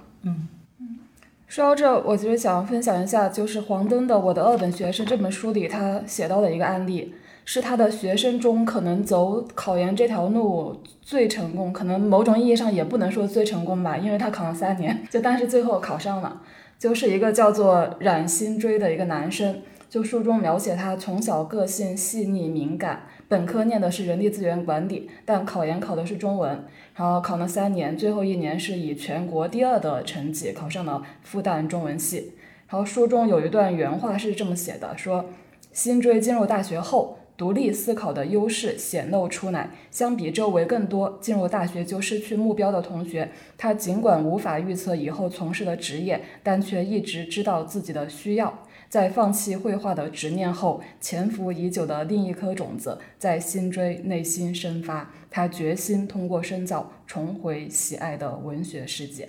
[1.55, 7.14] 说到这，我其实想分享一下，就是黄登的《我的二本学生》这本书里他写到的一个案例，
[7.45, 16.43] 是他的学生中可能走考研这条路最成功，可能某种意义上也不能说最成功吧，因为他考了三年，就但是最后考上了，
[16.77, 19.55] 就是一个叫做冉新追的一个男生。
[19.95, 26.65] 就书中描写他从小个性细腻敏感，本科念的是人力资源管理，但考研考的是中文，
[26.97, 32.33] 然后考了三年，最后一年是以全国第二的成绩考上了复旦中文系。
[32.67, 35.27] 然后书中有一段原话是这么写的：说
[35.71, 39.71] 新追进入大学后，独立思考的优势显露出来。
[39.93, 48.59] 相比周围更多进入大学就失去目标的同学，他尽管无法预测以后从事的职业，但却一直知道自己的需要。
[48.95, 55.11] 在放弃绘画的执念后，潜伏已久的另一颗种子在新追内心生发。
[55.29, 59.29] 他决心通过深造重回喜爱的文学世界。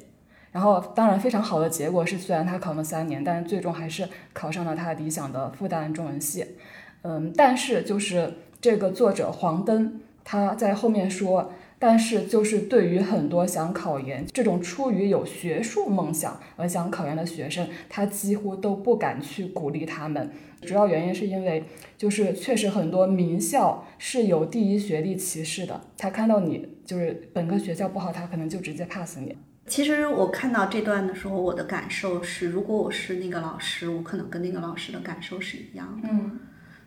[0.51, 6.45] 然后，当然非常好的结果是，虽然他考了三年，但是最终还是考上了他理想的复旦中文系。
[7.01, 11.51] 嗯，但是就是这个作者黄登他在后面说。
[11.77, 20.31] 但是，就是对于很多想考研这种出于有学术梦想而想考研的学生，他几乎都不敢去鼓励他们。
[20.61, 21.65] 主要原因是因为，
[21.97, 25.79] 就是确实很多名校是有第一学历歧视的。
[25.97, 29.38] 他看到你就是本科学校不好，他可能就直接 pass 你。
[29.67, 36.07] 其实我看到这段的时候，我的感受是，如果我是那个老师，我可能跟那个老师的感受是一样的。
[36.09, 36.39] 嗯，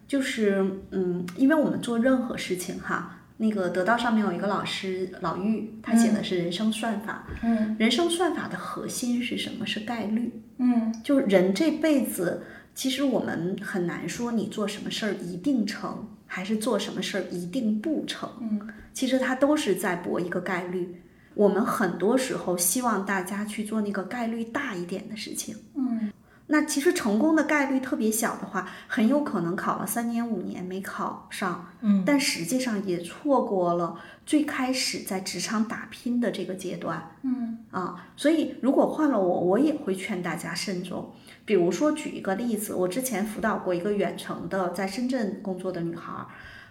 [0.08, 3.17] 就是嗯，因为我们做任何事情哈。
[3.40, 7.26] 那个得到上面有一个老师老玉，他写的是人生算法。
[7.42, 9.64] 嗯，人生算法的核心是什么？
[9.64, 10.42] 是概率。
[10.58, 12.42] 嗯，就人这辈子，
[12.74, 18.28] 其实我们很难说你做什么事儿一定成，还是做什么事儿一定不成。
[18.40, 18.60] 嗯，
[18.92, 21.00] 其实它都是在搏一个概率。
[21.34, 25.54] 我们很多时候希望大家去做那个概率大一点的事情。
[25.76, 26.10] 嗯，
[26.50, 31.66] 那其实成功的概率特别小的话，很有可能考了三年五年没考上。
[31.82, 37.10] 嗯，但实际上也错过了最开始在职场打拼的这个阶段。
[37.22, 41.12] 嗯啊，所以如果换了我，我也会劝大家慎重。
[41.44, 46.26] 比如说举一个例子，我之前辅导过一个远程的在深圳工作的女孩儿，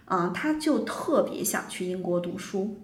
[0.06, 2.80] 啊，她就特别想去英国读书。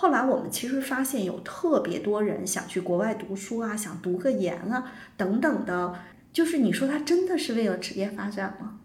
[0.00, 5.92] 后来我们其实发现有特别多人想去国外读书啊，想读个研啊等等的，
[6.32, 8.78] 就是你说他真的是为了职业发展吗？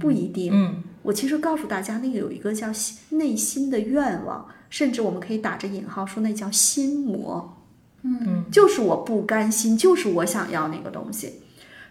[0.00, 0.50] 不一定。
[0.54, 7.58] 嗯我其实告诉大家，那个有一个叫心内心的愿望，甚至我们可以打着引号说那叫心魔。
[8.02, 11.42] 嗯就是我不甘心，就是我想要那个东西。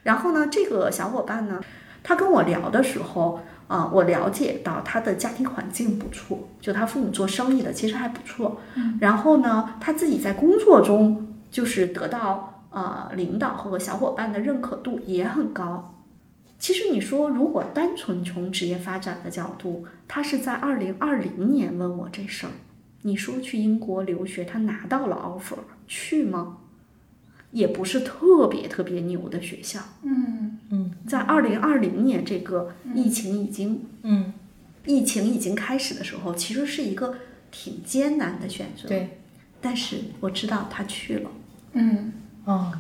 [0.02, 1.62] 然后呢，这个小伙伴呢，
[2.02, 8.62] 他跟我聊的时候，啊、我了解到他的家庭环境不错，就他父母做生意的，其实还不错。
[9.02, 15.94] 然后呢，他自己在工作中就是得到呃领导和小伙伴的认可度也很高。
[16.58, 22.52] 其实你说，如果单纯从职业发展的角度，他是在二零二零年问我这事儿。
[23.04, 26.58] 你说去英国留学，他拿到了 offer，去吗？
[27.58, 29.80] 也不是特别特别牛的学校。
[30.04, 34.32] 嗯嗯在二零二零年这个疫情已经、嗯，
[34.86, 37.16] 疫情已经开始的时候，其实是一个
[37.50, 38.88] 挺艰难的选择。
[38.88, 39.18] 对，
[39.60, 41.32] 但是我知道他去了。
[41.74, 42.14] 嗯
[42.46, 42.72] 哦，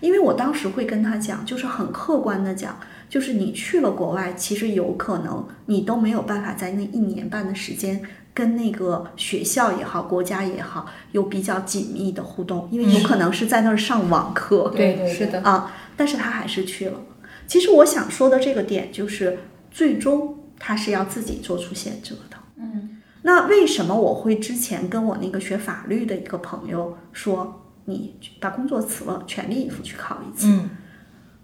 [0.00, 8.02] 因为我当时会跟他讲，就是很客观的讲，就是你去了国外，其实有可能你都没有办法在那一年半的时间
[8.36, 14.70] 跟那个学校也好，国家也好，有比较紧密的互动，因为有可能是在那儿上网课。
[14.76, 17.00] 对对 是的，啊，但是他还是去了。
[17.46, 19.38] 其实我想说的这个点就是，
[19.70, 22.36] 最终他是要自己做出选择的。
[22.58, 30.46] 嗯那为什么我会之前跟我那个学法律的一个朋友说，你把工作辞了，全力以赴去考一次？
[30.48, 30.70] 嗯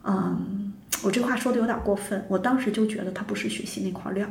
[0.04, 4.28] 嗯，我这话说的有点过分，我当时就觉得他不是学习那块料。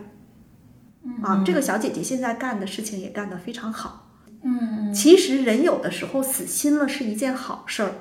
[1.24, 4.08] 啊，这个小姐姐现在干的事情也干得非常好。
[4.44, 7.93] 嗯其实人有的时候死心了是一件好事儿。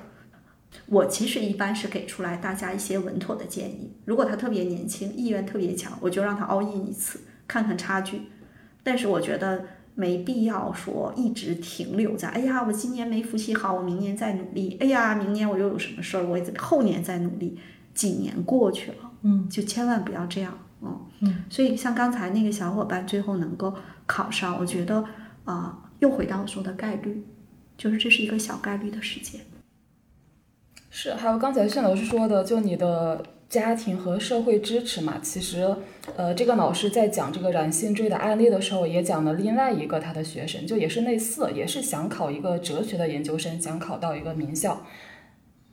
[0.87, 3.93] 我其实一般是给出来大家一些稳妥的建议。
[4.05, 8.23] 如果他特别年轻，意愿特别强，我就让他 all in 一次，看看差距。
[8.83, 14.77] 但是我觉得没必要说一直停留在，哎呀，我今年没复习好，我明年再努力。
[14.81, 17.59] 哎呀，明年我又有什么事儿，我也后年再努力。
[17.93, 21.45] 几年过去了，嗯，就千万不要这样，嗯嗯。
[21.49, 23.75] 所以像刚才那个小伙伴最后能够
[24.07, 25.05] 考上，我觉得
[25.45, 27.25] 啊、又回到我说的概率，
[27.77, 29.41] 就是这是一个小概率的事件。
[30.91, 35.19] 是，还有刚才炫老师说的，就你的家庭和社会支持嘛。
[35.23, 35.77] 其实，
[36.17, 44.85] 呃，这个老师在讲这个染性追的案例的时候，也讲了另外一个他的学生，就也是类似，也是想考一个哲学的研究生，想考到一个名校，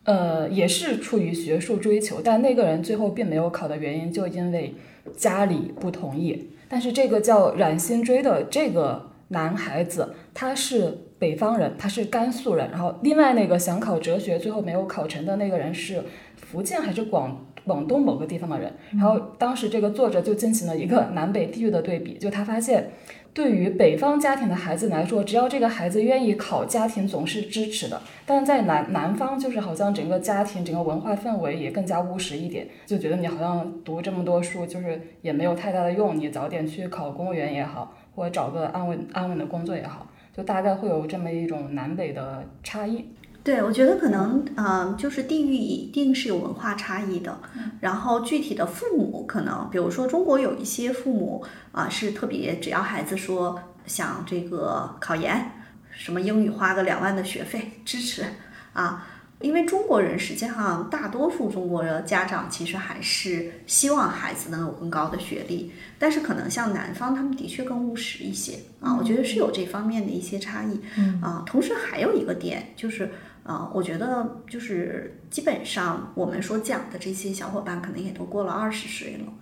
[0.03, 4.75] 呃，也是出于学术追求，但那个人最后并没有考的原因，就因为
[5.15, 6.51] 家里不同意。
[6.69, 12.69] 但是这个叫冉新追的这个男孩子，他是北方人，他是甘肃人。
[12.71, 16.03] 然后另外那个想考哲学最后没有考成的那个人是
[16.35, 18.73] 福建还是广广东某个地方的人。
[18.91, 22.91] 然后当时这个作者就进行了一个南北地域的对比，就他发现，
[23.38, 28.01] 对于北方家庭的孩子来说，只要这个孩子愿意考，家庭总是支持的。
[28.25, 43.05] 但在南南方，就是好像整个家庭整个文化氛围也更加务实一点，就觉得你好像读这么多书，就是也没有太大的用，你早点去考公务员也好，或者找个安稳安稳的工作也好，就大概会有这么一种南北的差异。
[43.47, 47.39] 对，我觉得可能，嗯、就是地域一定是有文化差异的，
[47.79, 55.49] 然后具体的父母可能，比如说中国有一些父母啊、是特别，只要孩子说想这个考研，
[55.91, 58.25] 什么英语花个两万的学费支持
[58.73, 59.07] 啊，
[59.39, 70.81] 因为中国人实际上大多数中国的家长其实还是希望孩子能有更高的学历，但是可能像南方他们的确更务实一些啊，我觉得是有这方面的一些差异。
[71.21, 73.09] 啊，同时还有一个点就是，
[73.47, 79.33] 啊，我觉得就是基本上我们所讲的这些小伙伴可能也都过了二十岁了。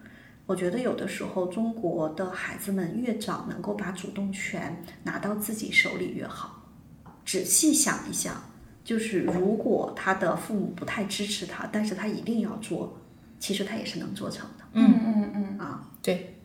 [0.46, 6.62] 我觉得有的时候中国的孩子们越早能够把主动权拿到自己手里越好。
[7.26, 8.36] 仔细想一想，
[8.84, 12.96] 就是如果他的父母不太支持他，但是他一定要做，
[13.40, 14.66] 其实他也是能做成的。
[14.74, 16.36] 嗯嗯嗯啊，对，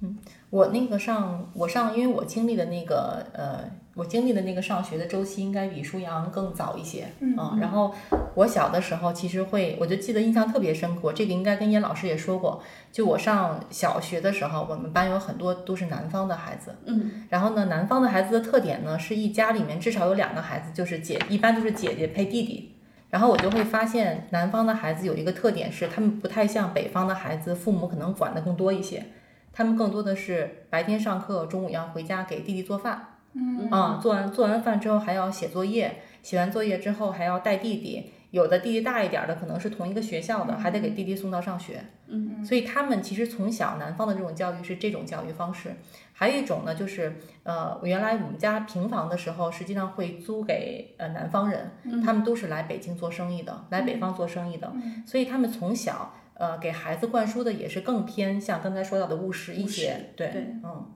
[0.00, 0.16] 嗯，
[0.48, 7.92] 我那个上我上，因为我经历的那个呃，我经历的那个上学的周期应该比舒阳更早一些，嗯，然后
[8.34, 12.62] 我小的时候其实会，我就记得印象特别深刻，这个应该跟严老师也说过，
[12.92, 22.76] 就我上小学的时候，我们班有很多都是南方的孩子，嗯，然后呢，南方的孩子的特点呢，是一家里面至少有两个孩子，就是姐，一般都是姐姐配弟弟。
[23.10, 29.04] 然后我就会发现，南方的孩子有一个特点是，他们不太像北方的孩子，父母可能管的更多一些。
[29.52, 33.09] 他们更多的是白天上课，中午要回家给弟弟做饭。
[33.34, 38.12] 嗯啊，做完做完饭之后还要写作业，写完作业之后还要带弟弟。
[38.30, 41.84] 有的弟弟大一点的，可能是同一个学校的，还得给弟弟送到上学。
[42.06, 45.74] 嗯，所以他们其实从小南方的这种教育是这种教育方式。
[46.12, 51.72] 还有一种呢，就是呃，原来我们家平房的时候，实际上会租给呃南方人，
[52.04, 54.72] 他们都是来北京做生意的，来北方做生意的，
[55.04, 60.10] 所以他们从小呃给孩子灌输的也是更偏向刚才说到的务实一些。
[60.14, 60.86] 对，对嗯。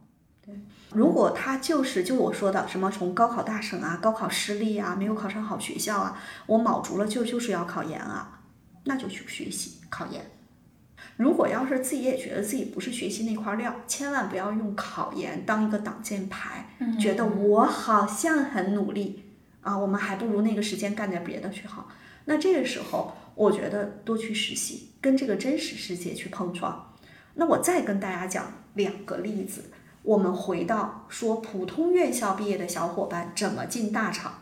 [0.94, 6.16] 如果他就是就我说的什么从高考大省啊、高考失利啊、没有考上好学校啊，
[6.46, 8.40] 我卯足了劲儿就是要考研啊，
[8.84, 10.24] 那就去学习考研。
[11.16, 16.68] 如果要是自己也觉得自己不是学习那块料，千万不要用考研当一个挡箭牌，
[16.98, 19.24] 觉得我好像很努力
[19.60, 21.88] 啊，我们还不如那个时间干点别的去好。
[22.24, 26.94] 那这个时候，我觉得多去实习，跟这个真实世界去碰撞。
[27.34, 29.70] 那我再跟大家讲两个例子。
[30.04, 34.32] 我们回到说普通院校毕业的小伙伴怎么进大厂，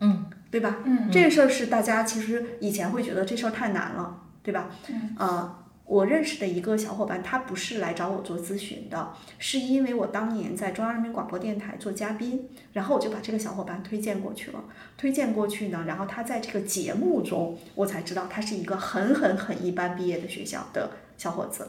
[0.00, 0.76] 嗯，对吧？
[0.84, 4.68] 嗯，这个事儿是大家其实以前会觉得这事儿太难了，对吧？
[4.88, 5.56] 嗯，呃，
[5.86, 14.62] 我认识的一个小伙伴，他不是来找我做咨询的，是因为我当年在中央人民广播电台做嘉宾，然后我就把这个小伙伴推荐过去了。
[14.98, 21.68] 推荐过去呢，然后他在这个节目中，我才知道他是一个很很很一般毕业的学校的小伙子。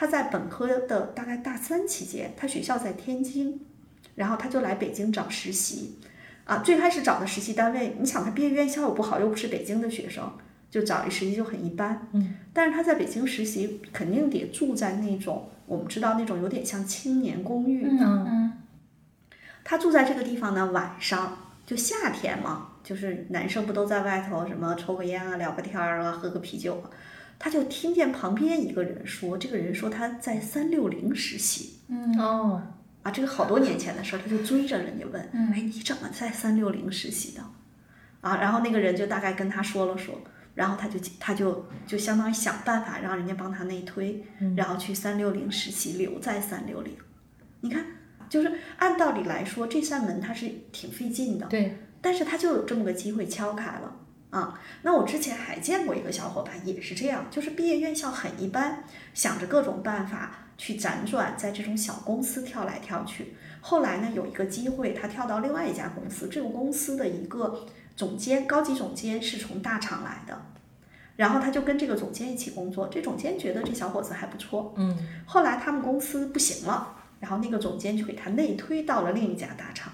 [0.00, 3.60] 他在本科的大概大三期间，他学校在天津，
[4.14, 5.98] 然后他就来北京找实习，
[6.46, 10.32] 啊，最开始找的实习单位，你想他毕业院校又不好，又不是北京的学生，
[10.70, 18.52] 就找一实习就很一般，嗯，但是他在北京实习，肯定得住在那种我们知道那种有点像青年公寓，嗯嗯
[19.62, 21.36] 他住在这个地方呢，晚上
[21.66, 26.88] 就夏天嘛，就是男生不都在外头什么抽个烟啊、聊个天儿啊、喝个啤酒啊。
[27.40, 32.62] 他就听见旁边一个人说，这个人说他在三六零实习嗯哦，
[33.02, 37.42] 啊，这个好多年前的事儿，他就追着人家问，哎，你怎么在三六零实习的？
[38.20, 40.20] 啊，然后那个人就大概跟他说了说，
[40.54, 44.22] 然后他就他就就相当于想办法让人家帮他内推，
[44.54, 46.94] 然后去三六零实习，留在三六零。
[47.62, 47.82] 你看，
[48.28, 53.96] 就是按道理来说，这扇门它是挺费劲的，对，但是他就有这么个机会敲开了。
[54.30, 63.34] 啊，那我之前还见过一个小伙伴，也是这样，就是毕业院校很一般，想着各种办法去辗转，在这种小公司跳来跳去。
[63.60, 67.66] 后来呢，有一个机会，他跳到另外一家公司，这个公司的一个
[67.96, 70.40] 总监、高级总监是从大厂来的，
[71.16, 79.92] 然后他就跟这个总监一起工作，这总监觉得这小伙子还不错，嗯，后来他们公司不行了，然后那个总监就给他内推到了另一家大厂，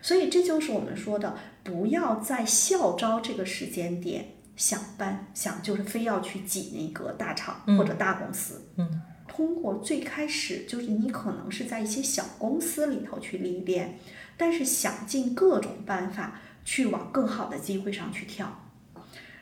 [0.00, 13.98] 所以这就是我们说的，不要在校招这个时间点想办想就是非要去挤那个大厂或者大公司，嗯，通过最开始就是你可能是在一些小公司里头去历练，
[14.36, 18.60] 但是想尽各种办法去往更好的机会上去跳。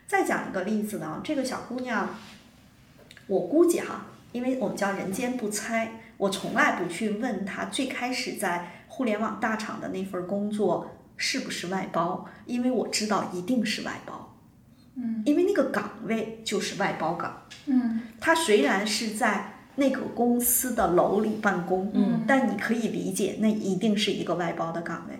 [0.06, 2.08] 再讲一个例子呢，这个小姑娘，
[3.26, 10.90] 我估计哈，因为我们叫人间不猜，我从来不去问她最开始在互联网大厂的那份工作
[11.24, 14.36] 是不是外包，因为我知道一定是外包，
[14.96, 18.00] 嗯，因为那个岗位就是外包岗，嗯。
[18.20, 25.16] 他虽然是在那个公司的楼里办公，嗯，但你可以理解，那一定是一个外包的岗位。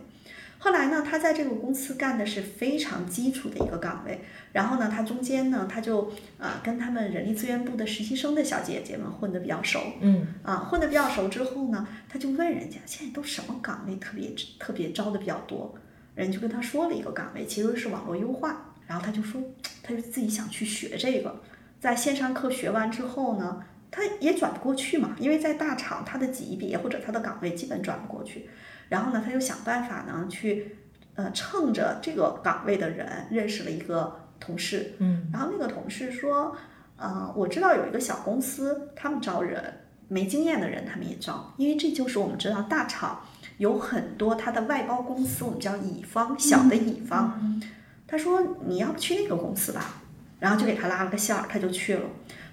[0.59, 4.20] 后来呢，他在这个公司干的是非常基础的一个岗位，
[4.53, 10.26] 然后呢，他中间呢，他就呃跟他们人力资源部的实习生的小姐姐们混得比较熟，嗯。
[10.42, 15.74] 啊，混得比较熟之后呢，他就问人家现在都什么岗位特别特别招的比较多，
[16.15, 19.41] 人就跟他说了一个岗位，其实是网络优化，然后他就说，
[19.83, 21.41] 他就自己想去学这个，
[21.81, 28.49] 在线上课学完之后呢，他也转不过去嘛，因为在大厂他的级别或者他的岗位基本转不过去，
[28.89, 30.77] 然后呢，他就想办法呢去，
[31.15, 35.31] 呃，趁着这个岗位的人认识了一个同事，嗯。
[35.33, 36.55] 然后那个同事说，
[36.97, 43.25] 呃，我知道有一个小公司，他们招人，没经验的人他们也招，因为这就是我们知道大厂
[43.63, 47.63] 有很多它的外包公司，我们叫乙方，小的乙方。
[48.09, 50.03] 他说你要不去那个公司吧，
[50.41, 52.03] 然后就给他拉了个线儿，他就去了。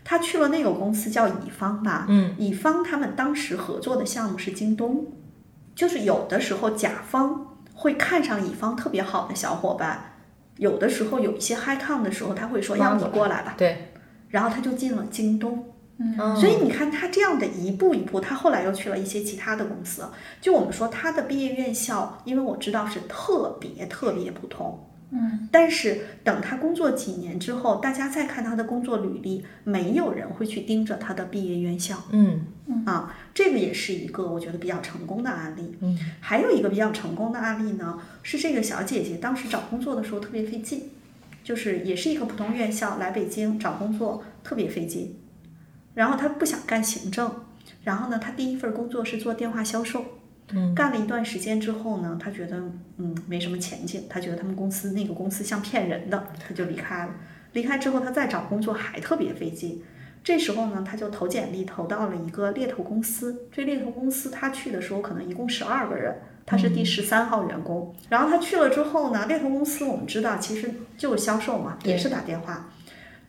[0.04, 5.08] 他去了那个公司叫乙方吧，嗯，乙方他们当时合作的项目是京东，
[5.74, 10.14] 就是有的时候甲方会看上乙方特别好的小伙伴，
[10.58, 13.94] 有的时候有一些嗨抗的时候，他会说要不你过来吧，对，
[14.30, 15.74] 然后他就进了京东。
[16.02, 20.04] 嗯所以你看他这样的一步一步，他后来又去了一些其他的公司。
[20.40, 24.80] 就我们说他的毕业院校，因为我知道是特别特别普通，
[25.12, 32.46] 嗯，但是等他工作几年之后，大家再看他的工作履历，没有人会去盯着他的毕业院校嗯
[32.86, 33.14] 啊。
[33.34, 35.76] 这个也是一个我觉得比较成功的案例。
[35.82, 40.92] 嗯，还有一个比较成功的案例呢，是这个小姐姐当时找工作的时候特别费劲，
[41.44, 45.19] 就是也是一个普通院校来北京找工作特别费劲。
[45.94, 47.32] 然后他不想干行政，
[47.84, 50.06] 然后呢，他第一份工作是做电话销售，
[50.52, 52.58] 嗯，干了一段时间之后呢，他觉得
[52.98, 57.14] 嗯没什么前景，他觉得他们公司那个公司像骗人的，他就离开了。
[57.54, 59.82] 离开之后，他再找工作还特别费劲。
[60.24, 63.48] 这时候呢，他就投简历投到了一个猎头公司。
[63.52, 66.14] 这猎头公司他去的时候可能一共十二个人，
[66.46, 67.96] 他是第十三号员工。
[68.10, 72.70] 然后他去了之后呢，猎头公司我们知道其实就是销售嘛，也是打电话。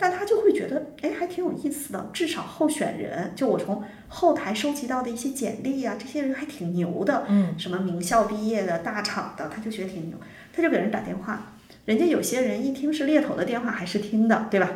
[0.02, 2.08] 但他就会觉得，哎，还挺有意思的。
[2.10, 7.26] 至少候选人，就我从后台收集到的一些简历啊，这些人还挺牛的。
[7.28, 10.16] 嗯，什么名校毕业的、大厂的，他就觉得挺牛，
[10.54, 11.52] 他就给人打电话。
[11.84, 14.70] 人家有些人一听是猎头的电话，还是听的，对吧？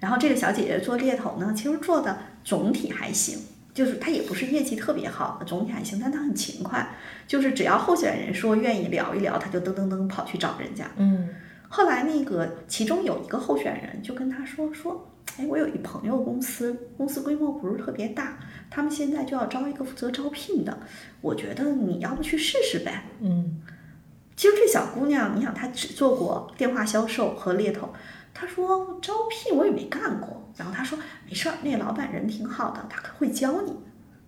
[0.00, 3.38] 然后这个小姐姐做猎头呢，其实做的总体还行，
[3.72, 6.86] 就是她也不是业绩特别好，总体还行，但她很勤快，
[7.26, 10.90] 就是只要候选人说愿意聊一聊，她就噔噔噔跑去找人家。
[10.96, 11.28] 嗯
[11.74, 15.08] 后来那个其中有一个候选人就跟他说说，
[15.38, 20.80] 哎，我有一朋友公司，公司规模不是特别大，他们现在就要招一个负责招聘的，
[21.22, 23.04] 我觉得你要不去试试呗。
[23.20, 23.62] 嗯
[24.36, 27.88] 其实这小姑娘，你想她只做过电话销售和猎头，
[28.34, 33.72] 她说招聘我也没干过，然后她说没事儿，那个老板人挺好的，他会教你。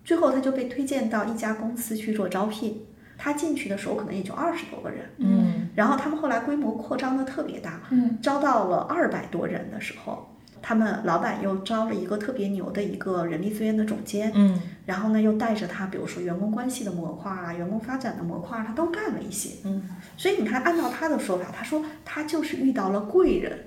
[0.03, 2.87] 最后她就被推荐到一家公司去做招聘，
[3.17, 10.27] 她进去的时候可能也就二十多个人，嗯然后他们后来规模扩张的特别大，嗯招到了二百多人的时候，
[10.61, 19.55] 他们老板又招了一个特别牛的一个人力资源的总监，嗯然后呢又带着他，比如说员工关系的模块啊、员工发展的模块，他都干了一些。
[19.63, 19.83] 嗯，
[20.17, 23.59] 所以你看，按照他的说法，他说他就是遇到了贵人。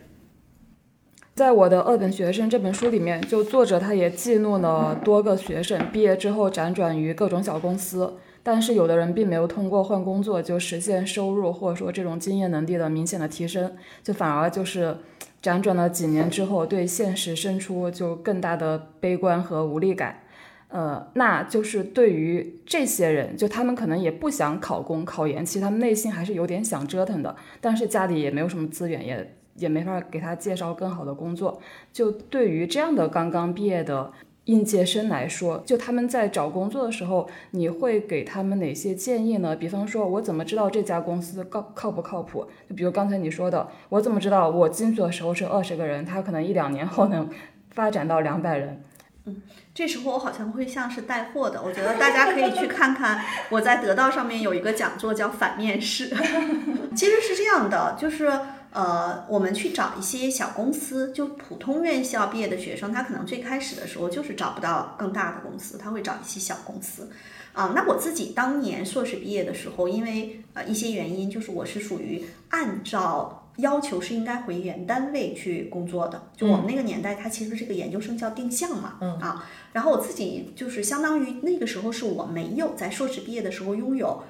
[1.34, 8.14] 在我的《二本学生》这本书里面，就作者他也记录了多个学生毕业之后辗转于各种小公司，
[8.51, 14.96] 但是有的人并没有通过换工作就实现收入或者说这种经验能力的明显的提升，就反而就是
[15.42, 20.22] 辗转了几年之后，对现实生出就更大的悲观和无力感。
[20.68, 31.61] 呃，那就是对于这些人，就他们可能也不想考公考研，其实他们内心还是有点想折腾的，但是家里也没有什么资源，也也没法给他介绍更好的工作。
[31.92, 34.11] 就对于这样的刚刚毕业的
[34.49, 39.55] 应届生来说，就他们在找工作的时候，你会给他们哪些建议呢？
[39.55, 42.46] 比方说，我怎么知道这家公司靠靠不靠谱？
[42.66, 47.28] 就比如刚才你说的，我怎么知道我进去的时候是二十个人，他可能一两年后能
[47.70, 48.82] 发展到两百人？
[49.26, 49.42] 嗯，
[49.74, 53.20] 这时候我好像会像是带货的，我觉得大家可以去看看
[53.51, 56.09] 我在得到上面有一个讲座叫反面试。
[56.96, 58.32] 其实是这样的，就是。
[58.71, 67.09] 呃，我们去找一些小公司，就普通院校毕业的学生，他可能最开始的时候就是找不到更大的公司，他会找一些小公司。
[67.55, 76.23] 啊，那我自己当年硕士毕业的时候，因为呃一些原因，就是我是属于按照要求是应该回原单位去工作的。
[76.37, 84.23] 就我们那个年代，它其实这个研究生叫定向嘛，啊，然后我自己就是相当于那个时候是我没有在硕士毕业的时候拥有。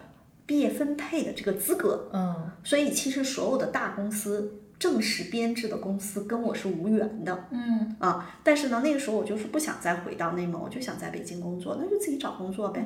[0.49, 12.83] 毕业分配的这个资格，嗯，所以其实所有的大公司正式编制的公司跟我是无缘的，嗯啊，但是呢，那个时候我就是不想再回到内蒙，我就想在北京工作，那就自己找工作呗。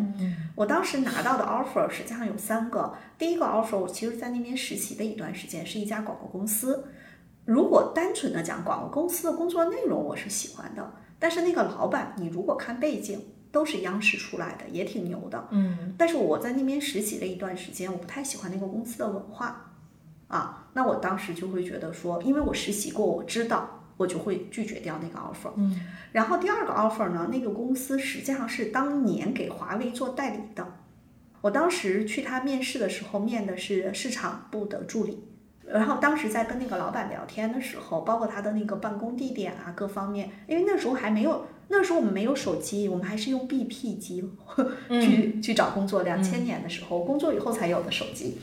[0.57, 6.85] 我当时拿到的 offer 实际上有三个，第一个 offer 我其实在那边实习的一段时间，是一家广告公司。
[7.45, 13.21] 如果单纯的讲广告公司的工作内容，我是喜欢的，但是那个老板，你如果看背景。
[13.53, 15.47] 都是央视出来的，也挺牛的。
[15.51, 19.71] 嗯，但是我在那边实习了一段时间，我不太喜欢那个公司的文化，
[20.29, 25.53] 啊，那我当时就会觉得说，因为我实习过，我知道，我就会拒绝掉那个 offer。
[25.57, 25.79] 嗯，
[26.13, 30.67] 然后第二个 offer 呢，那个公司实际上是当年给华为做代理的，
[31.43, 35.25] 我当时去他面试的时候，面的是市场部的助理。
[35.65, 44.23] 然后当时在跟那个老板聊天的时候，包括他的那个办公地点啊，各方面，因为那时候还没有，那时候我们没有手机，我们还是用 BP 机
[44.89, 46.03] 去去找工作。
[46.03, 48.37] 两千年的时候，工作以后才有的手机。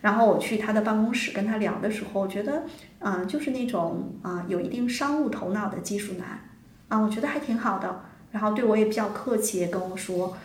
[0.00, 2.64] 然后我去他的办公室跟他聊的时候，我觉得
[2.98, 6.40] 啊，就是那种啊有一定商务头脑的技术男
[6.88, 8.02] 啊，我觉得还挺好的。
[8.32, 10.36] 然后对我也比较客气，跟我说。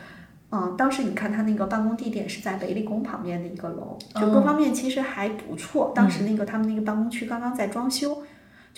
[0.51, 5.91] 嗯，当时你看他那个办公地点是在北理工旁边的一个楼，就各方面其实还不错。
[5.95, 8.23] 当时那个他们那个办公区刚刚在装修，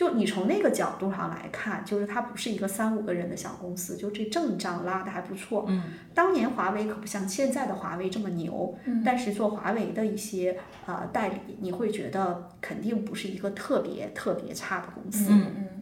[0.01, 5.65] 就你从那个角度上来看，就是它不是一个三五个人的小公司，就这阵仗拉的还不错。
[5.67, 8.75] 嗯，当年华为可不像现在的华为这么牛，
[9.05, 15.27] 但是做华为的一些呃代理，你会觉得肯定不是一个特别特别差的公司。
[15.29, 15.81] 嗯嗯，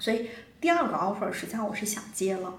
[0.00, 0.28] 所以
[0.60, 2.52] 第二个 offer 实际上我是想接了。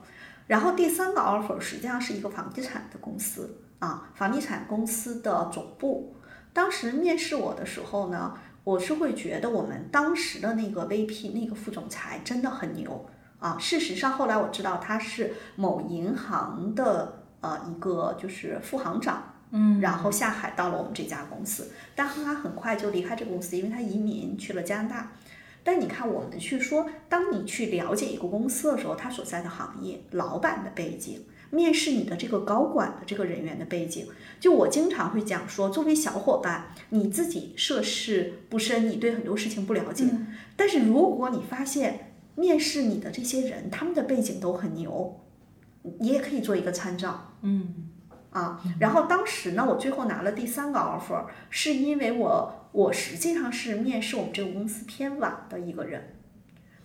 [0.48, 6.16] 然后第三个 offer 实际上是一个房地产的公司啊，房地产公司的总部。
[6.54, 8.34] 当时面试我的时候呢，
[8.64, 13.10] 我是会觉得我们当时的那个 VP 那个副总裁真的很牛
[13.40, 13.58] 啊。
[13.60, 25.12] 事实上后来我知道他是某银行的呃一个就是副行长，嗯，然后下海到了我们这家公司，但他很快就离开这个公司，因为他移民去了加拿大。
[25.64, 34.08] 但你看，我们去说，当你去了解一个公司的时候，他所在的行业、老板的背景、面试你的这个高管的这个人员的背景，
[34.40, 40.06] 就我经常会讲说，作为小伙伴，你自己涉世不深，你对很多事情不了解。
[40.56, 45.22] 但是如果你发现面试你的这些人，他们的背景都很牛，
[46.00, 47.36] 你也可以做一个参照。
[47.42, 47.90] 嗯。
[48.32, 56.16] 啊，然后当时呢，我最后拿了第三个 offer，是因为我我实际上是面试我们这个公司偏晚的一个人，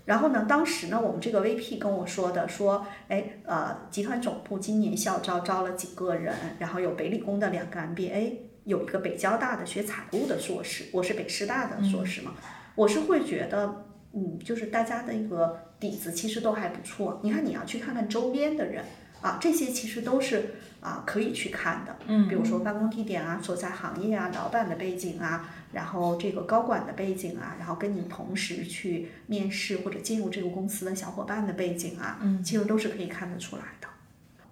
[0.06, 12.32] 然后呢，当时呢，我们这个 VP 跟我说的，说，哎，呃，集团总部今年校招招了几个人，然后有北理工的两个 MBA，有一个北交大的学财务的硕士，我是北师大的硕士嘛，
[12.74, 13.84] 我是会觉得，
[14.14, 18.82] 嗯，就是大家的一个底子其实都还不错，你看你要去看看周边的人。
[19.22, 20.54] 啊，这些其实都是
[20.86, 33.88] 啊可以去看的，嗯，比如说办公地点啊、所在行业啊、老板的背景啊，然后这个高管的背景啊，然后跟你同时去面试或者进入这个公司的小伙伴的背景啊，嗯，其实都是可以看得出来的。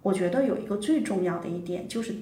[0.02, 2.16] 我觉得有一个最重要的一点就是，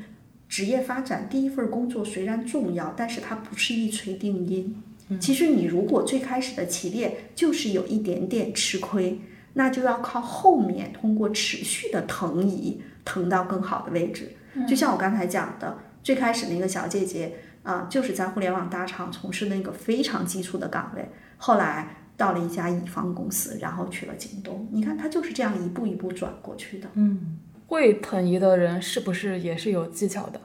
[0.46, 4.82] 职业发展第一份工作虽然重要，但是它不是一锤定音。
[5.18, 9.18] 其实你如果最开始的起点就是有一点点吃亏。
[9.54, 14.32] 那就要靠后面通过持续的腾移，腾到更好的位置。
[14.68, 24.68] 就像我刚才讲的，最开始那个小姐姐啊，就是在互联网大厂从事那个非常基础的岗位，后来到了一家乙方公司，然后去了京东。
[24.70, 26.88] 你看，她就是这样一步一步转过去的。
[26.94, 30.40] 嗯，会腾移的人是不是也是有技巧的？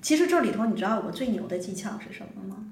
[0.00, 2.66] 其实这里头你知道有个最牛的技巧是什么吗？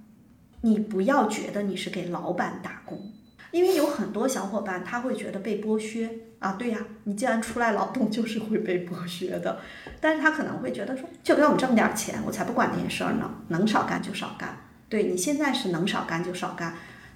[0.61, 3.13] 你不要觉得你是给老板打工。
[3.51, 6.11] 因为有很多小伙伴他会觉得被剥削
[6.47, 9.59] 啊，对呀，你既然出来劳动就是会被剥削的，
[10.01, 14.57] 但是他可能会觉得说，就给我们这么点钱，我才不管那些事儿呢，能少干就少干。
[14.89, 16.75] 对你现在是能少干就少干，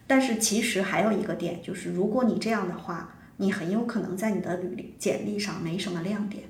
[0.09, 6.43] 但是其实还有一个点就是，如果你这样的话，你很有可能在你的履历简历上没什么亮点。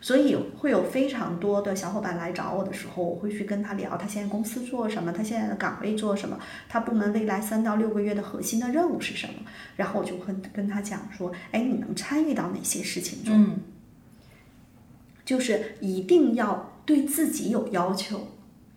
[0.00, 6.38] 所以会有非常多的小伙伴来找我的时候，我会去跟他聊，他现在公司做什么，他现在的岗位做什么，
[6.68, 9.34] 他部门未来三到六个月的核心的任务是什么，
[9.76, 13.34] 然后我就会跟他讲说，哎，你能参与到哪些事情中？
[13.34, 13.58] 嗯，
[15.24, 18.28] 就是一定要对自己有要求，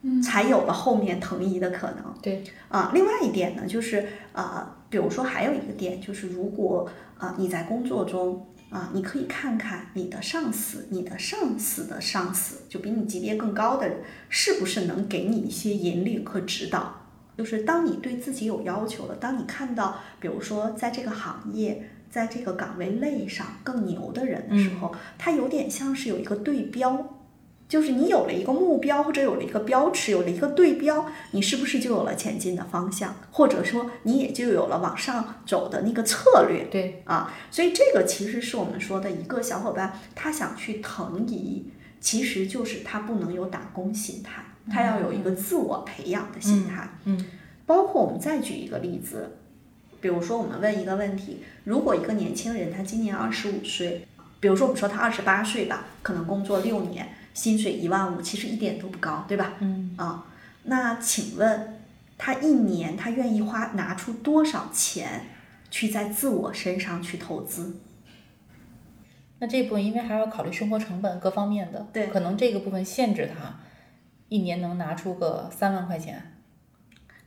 [0.02, 2.14] 嗯，才有了后面腾移的可能。
[2.22, 8.46] 对，啊，另外一点呢，就是啊，比如说还有一个点，就是如果啊你在工作中。
[8.70, 13.98] 啊，你可以看看你的上司，你的上司的上司，就比你级别更高的人，
[14.30, 17.08] 是不是能给你一些引领和指导？
[17.38, 27.16] 就是当你对自己有要求了，当你看到，比如说在这个行业，在这个岗位类上更牛的人的时候，他有点像是有一个对标。
[27.70, 33.16] 就是你有了一个目标，或者有了一个标尺，有了一个对标，你是不是就有了前进的方向？
[33.30, 36.66] 或者说你也就有了往上走的那个策略？
[36.72, 41.66] 对啊，所以这个其实是我们说的一个小伙伴，他想去腾移，
[42.02, 46.90] 其实就是他不能有打工心态，他要有一个自我培养的心态。
[47.06, 47.24] 嗯，
[47.68, 49.38] 包括我们再举一个例子，
[50.02, 54.08] 比如说我们问一个问题：如果一个年轻人他今年二十五岁，
[54.40, 57.08] 比如说我们说他二十八岁吧，可能工作六年。
[57.40, 59.54] 薪水一万五，其实一点都不高，对吧？
[59.60, 60.26] 嗯啊，
[60.64, 61.80] 那请问
[62.18, 65.28] 他一年他愿意花拿出多少钱
[65.72, 67.80] 去在自我身上去投资？
[69.40, 73.56] 那这部分因为还要考虑生活成本各方面的，对，可能这个部分限制他
[74.28, 76.34] 一年能拿出个三万块钱。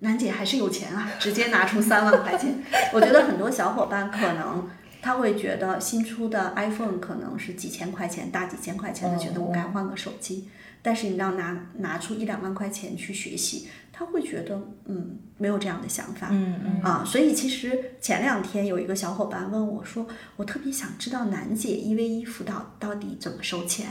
[0.00, 2.62] 楠姐还是有钱啊，直接拿出三万块钱。
[2.92, 4.68] 我觉得很多小伙伴可能。
[5.02, 10.48] 他会觉得新出的 iPhone 可能是几千块钱，大几千块钱的，觉得我该换个手机。
[10.84, 16.28] 但是你让拿拿出一两万块钱去学习，他会觉得嗯没有这样的想法。
[16.30, 23.86] 嗯嗯啊，所以其实前两天有一个小伙伴问我说，我特别想知道楠姐一 v 一辅导到底怎么收钱。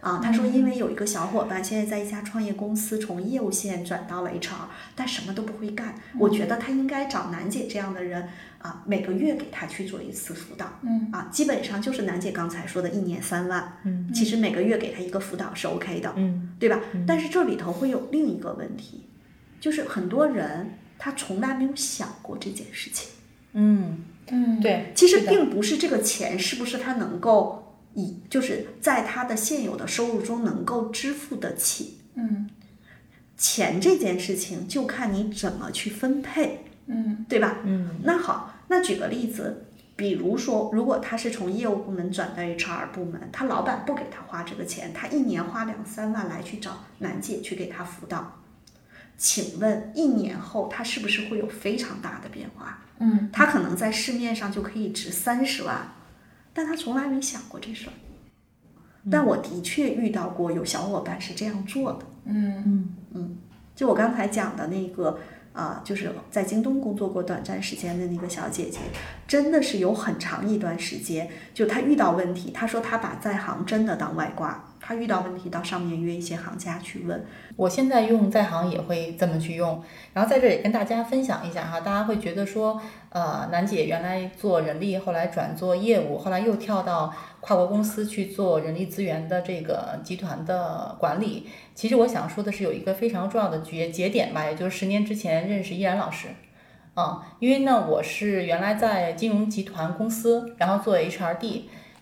[0.00, 5.94] 啊，他说因为有一个小伙伴现在在一家创业公司从业务线转到了 HR，但什么都不会干。
[6.18, 8.28] 我觉得他应该找楠姐这样的人
[8.60, 10.78] 啊，每个月给他去做一次辅导。
[10.82, 13.78] 嗯啊，基本上就是楠姐刚才说的一年三万。
[13.84, 16.12] 嗯，其实每个月给他一个辅导是 OK 的。
[16.16, 16.80] 嗯，对吧？
[17.06, 19.06] 但是这里头会有另一个问题，
[19.60, 23.08] 就是很多人他从来没有想过这件事情。
[23.52, 27.66] 嗯嗯，对，其实并不是这个钱是不是他能够。
[27.92, 32.48] 以就是在他的现有的收入中能够支付得起，嗯，
[33.36, 36.69] 钱这件事情就看你怎么去分配，嗯，
[37.30, 37.56] 对吧？
[37.64, 39.64] 嗯，那好，那举个例子，
[39.96, 48.40] 比如说，如果他是从业务部门转到 HR 部门，他老板不给他花这个钱，他一年花两三万来去找楠姐去给他辅导，
[49.16, 52.80] 请问一年后他是不是会有非常大的变化？
[52.98, 55.92] 嗯，他可能在市面上就可以值三十万。
[56.52, 57.94] 但他从来没想过这事儿，
[59.08, 62.00] 但我的确遇到过有小伙伴是这样做的。
[62.24, 63.36] 嗯嗯嗯，
[63.76, 65.20] 就我刚才讲的那个
[65.60, 68.78] 啊，就是在京东工作过短暂时间的那个小姐姐，
[69.28, 74.69] 真的是有很长一段时间，就她遇到问题，她说她把在行真的当外挂。
[74.90, 77.24] 他遇到问题到上面约一些行家去问，
[77.54, 79.80] 我现在用在行也会这么去用，
[80.12, 91.46] 然后在这里跟大家分享一下哈，大家会觉得说，呃，楠姐原来做人力，后来转做业务，后来又跳到跨国公司去做人力资源的这个集团的管理。
[91.72, 96.30] 其实我想说的是，有一个非常重要的节节点吧，也就是十年之前认识依然老师，
[96.96, 101.60] 嗯，因为呢，我是原来在金融集团公司，然后做 HRD。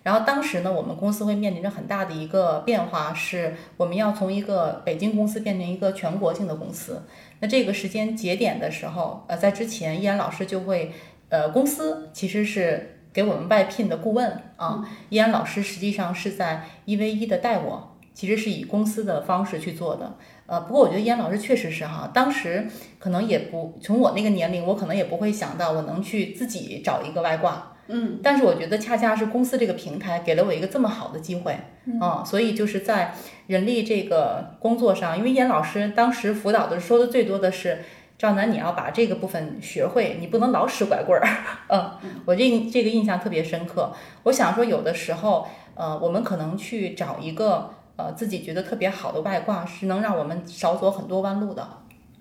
[0.09, 7.03] 然后当时呢，我们公司会面临着很大的一个变化，是我们要从一个北京公司变成一个全国性的公司。
[7.41, 10.93] 那这个时间节点的时候，呃，在之前，依然老师就会，
[11.29, 14.89] 呃，公司其实是给我们外聘的顾问啊。
[15.11, 20.17] 依然老师实际上是在一 v 一的带我，其实是以公司的方式去做的。
[20.47, 22.67] 呃，不过我觉得依然老师确实是哈，当时
[22.99, 27.75] 可能也不从我那个年龄，我可能也不会想到我能去自己找一个外挂。
[27.89, 33.15] 嗯，但是我觉得恰恰是公司这个平台给了我一个这么好的机会，嗯，所以就是在
[33.47, 37.83] 人力这个工作上，因为严老师当时辅导的说的最多的是，
[38.19, 41.27] 赵楠你要把这个部分学会，你不能老使拐棍儿，
[41.69, 41.93] 嗯，
[42.27, 43.93] 我这这个印象特别深刻。
[44.25, 51.67] 我想说，有的时候，呃，我们可能去找一个呃自己觉得特别好的外挂，是能让我们少走很多弯路的。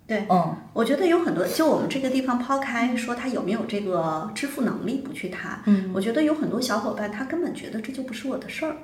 [0.07, 8.77] 对，嗯，我觉得有很多，就我们这个地方抛开说他有没有这个支付能力不去谈，嗯，我觉得有很多小伙伴他根本觉得这就不是我的事儿，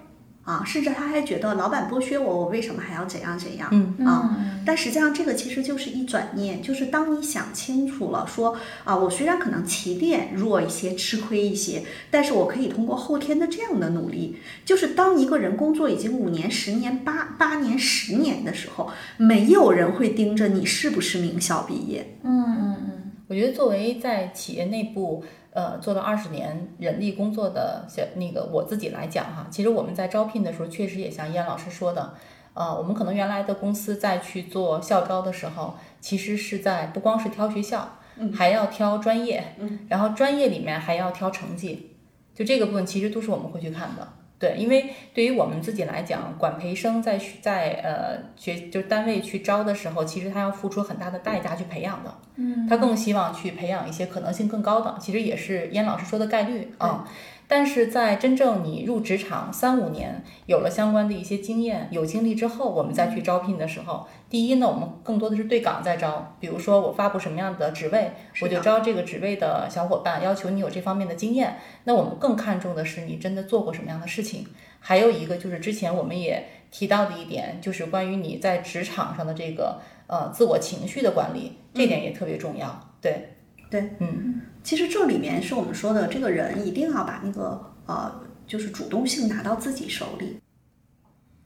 [0.43, 3.69] 啊，甚至他还觉得老板剥削我，我为什么还要怎样怎样？
[3.71, 4.35] 嗯啊，
[4.65, 22.17] 但实际上这个其实就是一转念，就是当你想清楚了，说啊，我虽然可能起点弱一些，吃亏一些，但是我可以通过后天的这样的努力，就是当一个人工作已经五年、十年、八八年、十年的时候，没有人会盯着你是不是名校毕业。
[22.23, 25.23] 嗯嗯嗯，我觉得作为在企业内部。
[25.55, 32.15] 呃，做了二十年人力工作的小那个我自己来讲哈，其实我们在招聘的时候，确实也像燕老师说的，
[32.55, 37.87] 呃，我们可能原来的公司在去做校招的时候，其实是在不光是挑学校，
[38.33, 39.43] 还要挑专业，
[39.89, 41.97] 然后专业里面还要挑成绩，
[42.33, 44.07] 就这个部分其实都是我们会去看的。
[44.43, 52.13] 对，因为对于我们自己来讲，管培生在在呃学就单位去招的时候，其实他要付出很大的代价去培养的。
[52.35, 57.07] 嗯，他更希望去培养一些可能性更高的，其实也是燕老师说的概率啊。
[57.47, 71.57] 但是在真正你入职场三五年，有了相关的一些经验、有经历之后，我们再去招聘的时候，第一呢，我们更多的是对岗在招，比如说我发布什么样的职位，我就招这个职位的小伙伴，要求你有这方面的经验。
[71.83, 74.47] 那我们更看重的是你真的做过什么样的事情。
[74.79, 82.89] 还有一个就是之前我们也提到的一点，就是关于你在职场上的这个呃自我情绪的管理，这点也特别重要。
[82.99, 83.35] 对。
[83.69, 88.11] 对，嗯，其实这里面是我们说的，这个人一定要把那个呃，
[88.47, 90.39] 就是主动性拿到自己手里。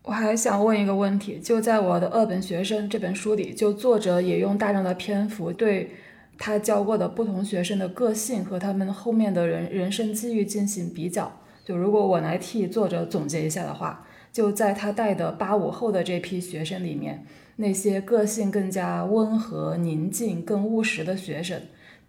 [0.07, 5.91] 我还想问一个问题，就在我的《二本学生》这本书里，就作者也用大量的篇幅对
[6.37, 11.41] 他教过的不同学生的个性和他们后面的人人生机遇进行比较。
[11.65, 17.25] 就如果我来替作者总结一下的话，就在他带的八五后的这批学生里面，
[17.57, 21.61] 那些个性更加温和、宁静、更务实的学生。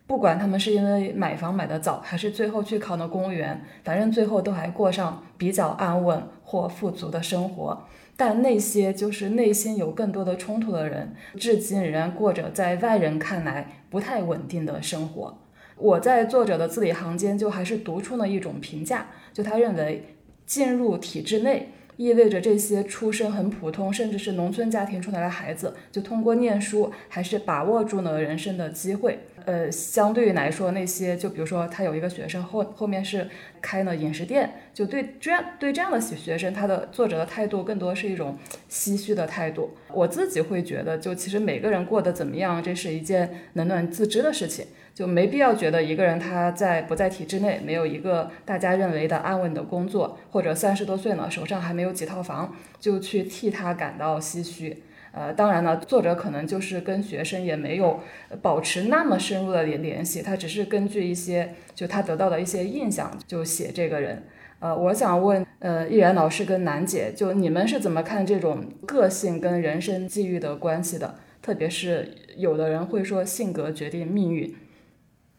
[0.09, 7.86] 不管他们是因为买房买得早，还是最后去考了公务员，反正最后都还过上比较安稳或富足的生活。
[8.16, 15.38] 但那些就是内心有更多的冲突的人，至今仍然过着在外人看来不太稳定的生活。
[15.76, 21.68] 我在作者的字里行间就还是读出了一种评价，就他认为进入体制内。
[21.98, 29.18] 意味着这些出身很普通，甚至是农村家庭出来的孩子，就通过念书，还是把握住了人生的机会。
[29.49, 33.26] 呃，相对于来说，那些就比如说他有一个学生后后面是
[33.62, 38.36] 开了饮食店，就对这样对这样的学生，他的作者的态度更多是一种
[38.70, 39.70] 唏嘘的态度。
[39.94, 44.66] 我自己会觉得，就其实每个人过得怎么样，这是一件冷暖自知的事情。
[44.94, 54.82] 就没必要觉得一个人他在不在体制内，没有一个大家认为的安稳的工作，或者三十多岁了手上还没有几套房，就去替他感到唏嘘。
[55.19, 57.99] 呃，当然了，作者可能就是跟学生也没有
[58.41, 64.23] 保持那么深入的联联系，他只是根据一些就他得到的一些印象就写这个人。
[64.61, 71.16] 呃，我想问，呃，易然老师跟楠姐，就你们是怎么看这种个性跟人生际遇的关系的？
[71.43, 74.55] 特别是有的人会说性格决定命运。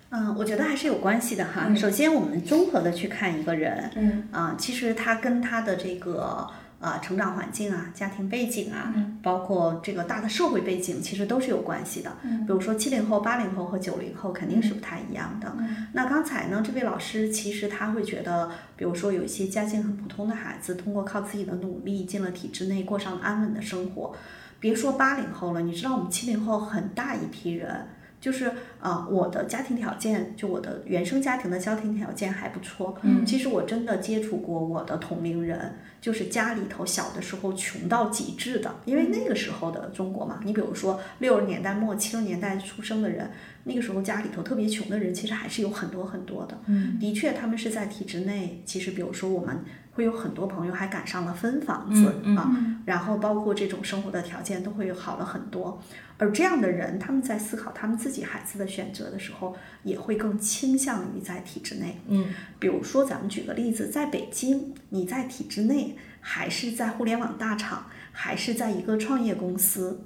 [0.09, 1.73] 嗯，我觉得还是有关系的哈。
[1.73, 6.47] 首先，我们综合的去看一个人，嗯，啊，其实他跟他的这个
[6.79, 12.11] 啊成长环境啊、家庭背景啊，包括这个大的社会背景，其实都是有关系的。
[12.23, 15.53] 嗯，比如说七零后、八零后和九零后肯定是不太一样的。
[15.93, 24.15] 那刚才呢，这位老师其实他会觉得，比如说有一些家境很普通的孩子，通过靠自己的努力进了体制内，过上了安稳的生活。
[24.59, 27.87] 别说八零后了，你知道我们七零后很大一批人。
[28.19, 32.97] 就是啊，我的家庭条件，就我的原生家庭的家庭条件还不错。
[33.01, 43.31] 嗯，其实我真的接触过我的同龄人，就是家里头小的时候穷到极致的，因为那个时候的中国嘛，你比如说六十年代末七十年代出生的人，
[43.63, 46.57] 那个时候家里头特别穷的人，其实还是有很多很多的。
[46.65, 48.61] 嗯，的确，他们是在体制内。
[48.65, 49.63] 其实，比如说我们。
[49.99, 52.49] 会有很多朋友还赶上了分房子啊，
[52.85, 55.77] 然后包括这种生活的条件都会好了很多。
[56.17, 61.99] 而这样的人，他们在思考他们自己孩子的选择的时候，也会更倾向于在体制内。
[62.07, 62.27] 嗯，
[62.59, 70.05] 比如说咱们举个例子，在北京，你在体制内，还是在互联网大厂，还是在一个创业公司，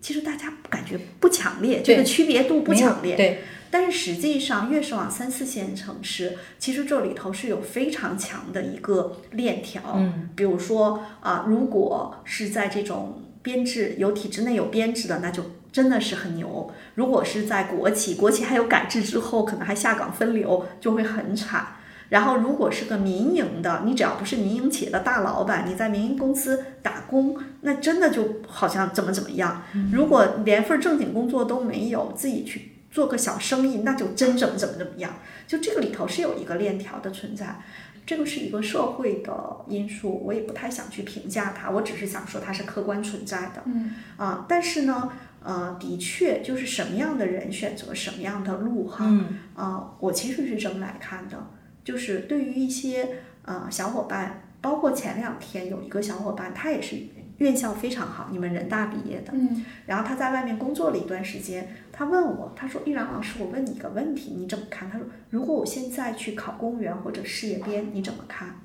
[0.00, 3.14] 其实大家感觉不强烈，这个区别度不强烈。
[3.14, 3.44] 对。
[3.72, 9.94] 但是实际上，越是往三四线城市，其实这里头是有非常强的一个链条。
[9.96, 15.42] 嗯，比如说啊，如果是在这种编制有体制内有编制的，那就
[15.72, 21.68] 真的是很牛；如果是在国企，国企还有改制之后，可能还下岗分流，就会很惨。
[22.10, 29.62] 然后，如果是个民营的，你只要不是民营企业的大老板，你在民营公司打工，那真的就好像怎么怎么样。
[29.90, 32.71] 如果连份正经工作都没有，自己去。
[32.92, 35.12] 做个小生意，那就真怎么怎么怎么样，
[35.48, 37.60] 就这个里头是有一个链条的存在。
[38.04, 39.32] 这个是一个社会的
[39.68, 43.62] 因素，我也不太想去评价它，我只是想说它是客观存在的。
[43.64, 49.04] 嗯啊，但是呢，呃，的确就是什么样的人选择什么样的路哈。
[49.08, 51.46] 嗯啊，我其实是这么来看的，
[51.84, 53.08] 就是对于一些
[53.44, 56.96] 呃小伙伴，包括前两天有一个小伙伴，他也是
[57.42, 68.56] 院校非常好，你们人大毕业的，嗯然后他在外面工作了一段时间，他问我，他说：“玉然老师，我问你一个问题，你怎么看？”他说：“如果我现在去考公务员或者事业编，你怎么看？”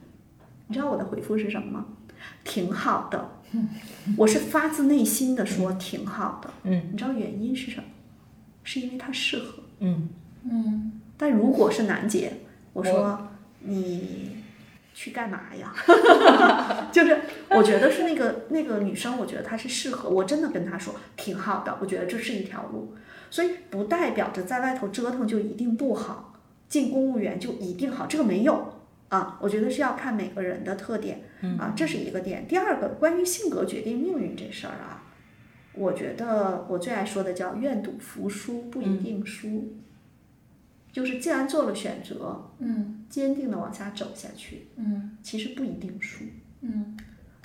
[0.68, 1.86] 你知道我的回复是什么吗？
[2.44, 3.30] 挺好的，
[4.18, 6.50] 我是发自内心的说挺好的。
[6.64, 7.84] 嗯你知道原因是什么？
[8.64, 9.64] 是因为它适合。
[9.80, 10.10] 嗯
[10.44, 12.34] 嗯但如果是楠姐，
[12.74, 13.28] 我说
[13.62, 14.38] 你
[14.98, 15.72] 去干嘛呀？
[16.92, 17.22] 就是
[17.52, 22.96] 我觉得是那个那个女生，我觉得她是适合，我真的跟她说挺好的，我觉得这是一条路，
[23.30, 26.34] 所以不代表着在外头折腾就一定不好，
[26.68, 28.74] 进公务员就一定好，这个没有
[29.10, 31.22] 啊，我觉得是要看每个人的特点
[31.60, 32.48] 啊，这是一个点。
[32.48, 35.04] 第二个，关于性格决定命运这事儿啊，
[35.74, 39.76] 我觉得我最爱说的叫愿赌服输，不一定输。
[40.98, 43.06] 就是既然做了选择，嗯。
[43.08, 45.16] 坚定的往下走下去，嗯。
[45.22, 46.24] 其实不一定输。
[46.62, 46.98] 嗯。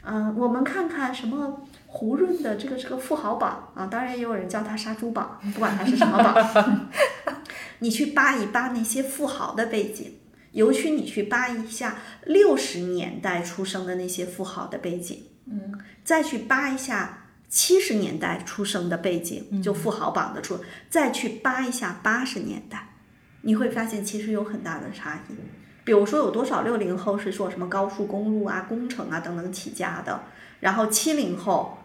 [0.04, 6.88] 嗯、我们看看什么胡润的这个这个富豪榜啊，当然也有人叫他杀猪榜，不管它是什么榜，
[7.80, 10.14] 你去扒一扒那些富豪的背景，
[10.52, 15.78] 尤其你去扒一下六十年代出生的那些富豪的背景，嗯。
[16.02, 22.91] 再去扒一下七十年代出生的背景，就富豪榜的出，再去扒一下八十年代，
[23.42, 25.34] 你会发现其实有很大的差异。
[25.84, 30.22] 比如说有多少六零后是做什么高速公路啊、工程啊等等起家的，
[30.60, 31.78] 然后七零后，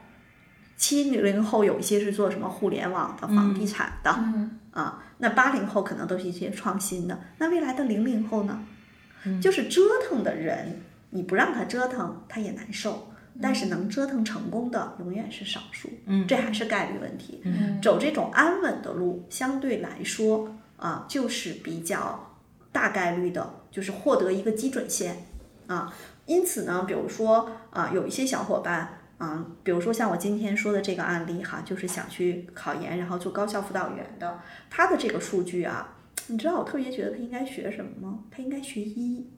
[0.78, 8.64] 七零后有一些是做什么互联网的、房地产的、嗯啊，那八零后可能都是一些创新的，那未来的零零后呢？
[9.42, 13.12] 就是折腾的人，你不让他折腾，他也难受。
[13.40, 17.40] 但是能折腾成功的永远是少数，嗯这还是概率问题。
[17.44, 22.38] 嗯走这种安稳的路，相对来说啊，就是比较
[22.72, 25.28] 大概率的，就是获得一个基准线
[25.68, 25.94] 啊。
[26.26, 35.96] 因此呢，比如说啊，有一些小伙伴啊，比如说像我今天说的这个案例哈，就是想去考研，然后做高校辅导员的，他的这个数据啊，
[36.28, 38.20] 你知道我特别觉得他应该学什么吗？
[38.30, 39.30] 他应该学医。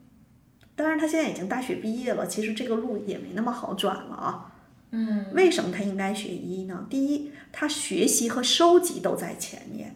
[0.74, 4.52] 当然，他现在已经大学毕业了，其实这个路也没那么好转了啊。
[4.92, 6.86] 嗯为什么他应该学医呢？
[6.90, 9.94] 第一，他学习和收集都在前面，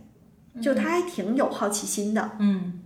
[0.62, 2.80] 就他还挺有好奇心的，嗯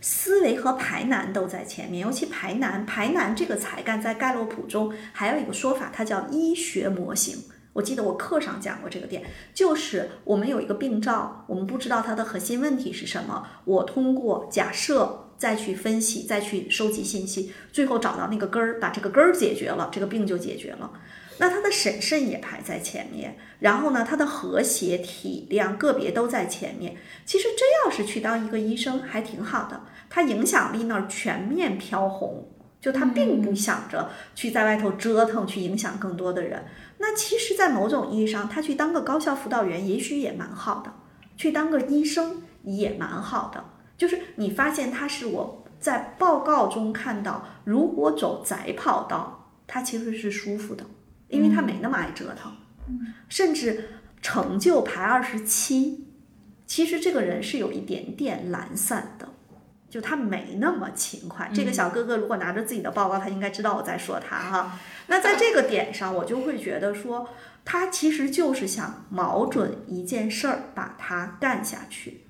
[0.00, 2.06] 思维和排难都在前面。
[2.06, 7.38] 尤其排难，排难这个才干在盖洛普中还有一个说法，它叫医学模型。
[7.72, 9.22] 我记得我课上讲过这个点，
[9.52, 20.90] 就是我们有一个病灶，我们不知道它的核心问题是什么，我通过假设再去分析，再去收集信息，最后找到那个根儿，把这个根儿解决了，这个病就解决了。
[21.38, 26.96] 那他的审慎也排在前面，然后呢，他的和谐、体谅、个别都在前面。
[27.24, 32.48] 其实真要是去当一个医生，还挺好的，他影响力那儿全面飘红，
[32.80, 36.64] 就他并不想着去在外头折腾，去影响更多的人。
[36.98, 40.90] 那其实，在某种意义上，他去当个高校辅导员，也许也蛮好的；
[41.36, 43.62] 去当个医生也蛮好的。
[43.98, 50.84] 就是你发现他是我在报告中看到，如果走窄跑道，他其实是舒服的，
[51.28, 52.56] 因为他没那么爱折腾，
[53.28, 53.88] 甚至
[54.20, 56.06] 成就排二十七，
[56.66, 59.28] 其实这个人是有一点点懒散的。
[59.88, 64.78] 就他没那么勤快，这个小哥哥如果拿着自己的报告，他应该知道我在说他哈。
[65.06, 67.30] 那在这个点上，我就会觉得说，
[67.64, 72.26] 他其实就是想瞄准一件事儿，把它干下去。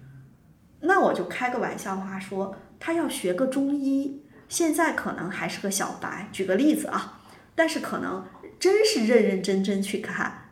[0.80, 6.28] 那我就开个玩笑话说，他要学个中医，现在可能还是个小白。
[6.30, 7.20] 举个例子啊，
[7.54, 8.24] 但是可能
[8.58, 10.50] 真是认认真真去看，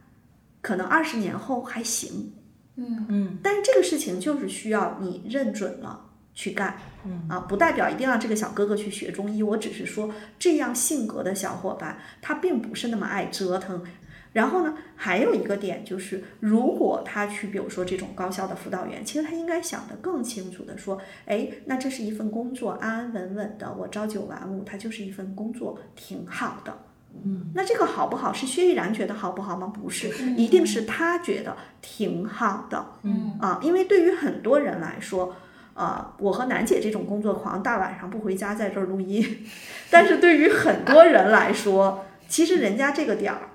[0.61, 2.33] 可能二十年后还行。
[2.77, 9.43] 嗯嗯但是这个事情就是需要你认准了去干，嗯啊，不代表一定让这个小哥哥去学中医。
[9.43, 13.85] 我只是说，这样性格的小伙伴，他并不是那么爱折腾。
[14.33, 26.77] 然后呢，还有一个点就是，如果他去，比如说这种高校的辅导员，其实他应该想得更清楚的说，哎，那这是一份工作，安安稳稳的，我朝九晚五，它就是一份工作，挺好的。
[27.25, 29.67] 嗯，那这个好不好是薛逸然觉得好不好吗？
[29.67, 32.85] 不是，一定是他觉得挺好的。
[33.03, 35.37] 嗯啊，因为对于很多人来说，
[35.75, 39.47] 呃，我和楠姐这种工作狂，大晚上不回家在这儿录音，
[39.91, 43.51] 但是对于很多人来说，其实人家这个点儿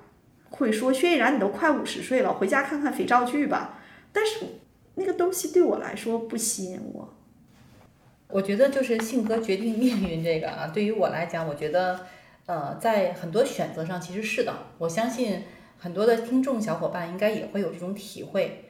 [0.49, 3.80] 会说薛逸然，你都快五十岁了，回家看看肥皂剧吧。
[4.12, 4.45] 但是
[4.95, 7.14] 那个东西对我来说不吸引我。
[8.30, 11.99] 我觉得就是性格决定命运这个啊，对于我来讲，我觉得
[12.50, 14.52] 呃，在很多选择上其实是的。
[14.80, 15.43] 我相信
[15.78, 18.66] 很多的听众小伙伴应该也会有这种体会。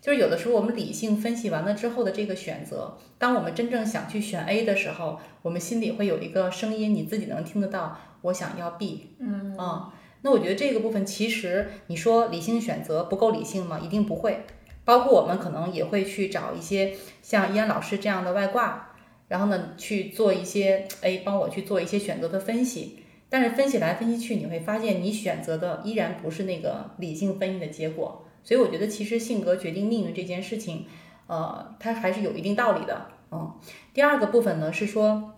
[0.00, 9.10] 就是有的时候我们理性分析完了之后的这个选择，当我们真正想去选 A 的时候，我们心里会有一个声音，你自己能听得到，我想要 B。
[9.20, 13.78] 嗯啊，那我觉得这个部分其实你说理性选择不够理性吗？
[13.80, 14.40] 一定不会。
[14.84, 18.96] 包括我们可能也会去找一些像依安老师这样的外挂，
[19.28, 22.98] 然后呢去做一些哎帮我去做一些选择的分析。
[23.32, 28.26] 但是分析来分析去，你会发现你选择的依然不是那个理性分析的结果。
[28.44, 30.84] 所以我觉得，其实性格决定命运这件事情，
[31.28, 33.06] 呃，它还是有一定道理的。
[33.30, 33.50] 嗯，
[33.94, 35.32] 第二个部分呢是说，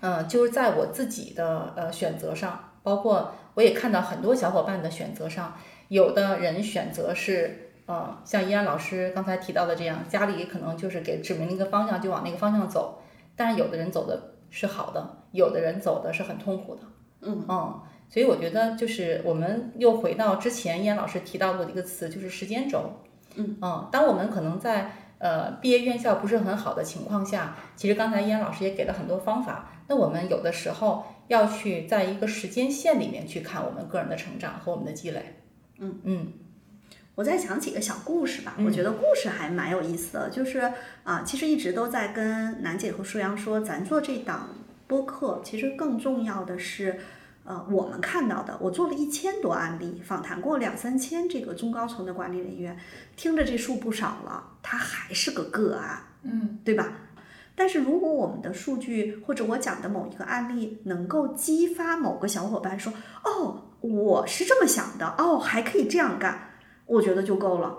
[0.00, 5.56] 嗯，就是在我自己的呃选择上，包括我也看到很多小伙伴的选择上，
[5.88, 13.02] 有的人选择是，呃，像依安老师刚才提到的这样，家里可能就是给指明了一个方向，就往那个方向走。
[13.34, 16.82] 但是有的人走的是好的，有的人走的是很痛苦的。
[17.24, 17.80] 嗯嗯。
[18.10, 22.92] 所以我觉得，就是我们又回到之前燕老师提到过的一个词，就是时间轴。
[23.34, 29.70] 嗯嗯，当我们可能在呃毕业院校不是很好的情况下，其实刚才燕老师也给了很多方法。
[29.88, 35.40] 那我们有的时候要去在一个时间线里面去看我们个人的成长和我们的积累。
[35.80, 36.32] 嗯嗯，
[37.16, 40.30] 我再讲几个小故事吧，我觉得故事还蛮有意思的。
[40.30, 40.72] 就是
[41.02, 44.50] 啊，其实一直都在跟楠姐和舒阳说，咱做这档
[44.86, 47.00] 播客，其实更重要的是。
[47.46, 52.74] 呃，我们看到的，我做了一千多案例，访谈过两三千这个中高层的管理人员，
[53.16, 56.90] 听着这数不少了，它还是个个案，嗯，对吧？
[57.54, 62.90] 但是如果我们的数据或者我讲的某一个案例能够激发某个小伙伴说，
[63.24, 66.52] 哦，我是这么想的，哦，还可以这样干，
[66.86, 67.78] 我觉得就够了。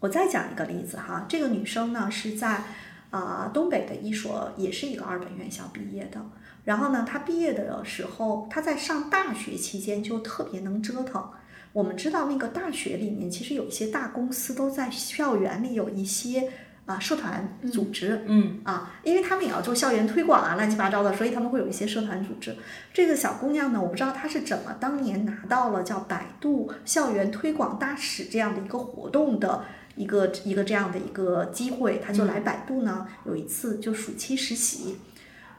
[0.00, 2.64] 我再讲一个例子哈，这个女生呢是在
[3.10, 6.20] 啊东北的一所也是一个二本院校毕业的。
[6.64, 11.30] 然后呢，他毕业的时候，他在上大学期间就特别能折腾。
[11.72, 16.50] 我们知道那个大学里面，其实有一些大公司都在校园里有一些
[16.84, 22.54] 啊社团组织，嗯啊，因为他们也要做校园推广啊，乱七八糟的，所以他们会有一些社团组织。
[22.92, 29.64] 这个小姑娘呢，我不知道她是怎么当年拿到了叫百度校园推广大使这样的一个活动的
[29.96, 34.96] 一个一个这样的一个机会，他就来百度呢，有一次就暑期实习。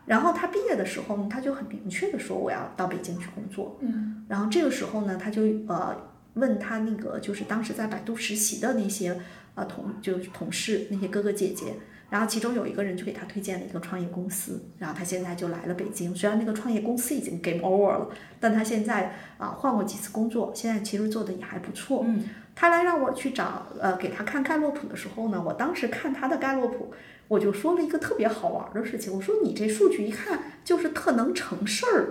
[0.05, 3.77] 然后他毕业的时候呢，他就很明确的说我要到北京去工作。
[3.81, 5.95] 嗯，然后这个时候呢，他就呃
[6.33, 9.17] 问他那个就是当时在百度实习的那些
[9.53, 11.75] 呃同就是同事那些哥哥姐姐，
[12.09, 16.13] 然后其中有一个人就给他推荐了一个创业公司，然后他现在就来了北京。
[16.15, 18.09] 虽然那个创业公司已经 game over 了，
[18.39, 22.03] 但他现在啊换过几次工作，现在其实做的也还不错。
[22.07, 22.23] 嗯，
[22.55, 26.93] 他来让我去找呃给他看盖洛普的时候呢，我当时看他的盖洛普。
[27.27, 32.09] 我就说了一个特别好玩的事情，我说你这数据一看就是特能成事儿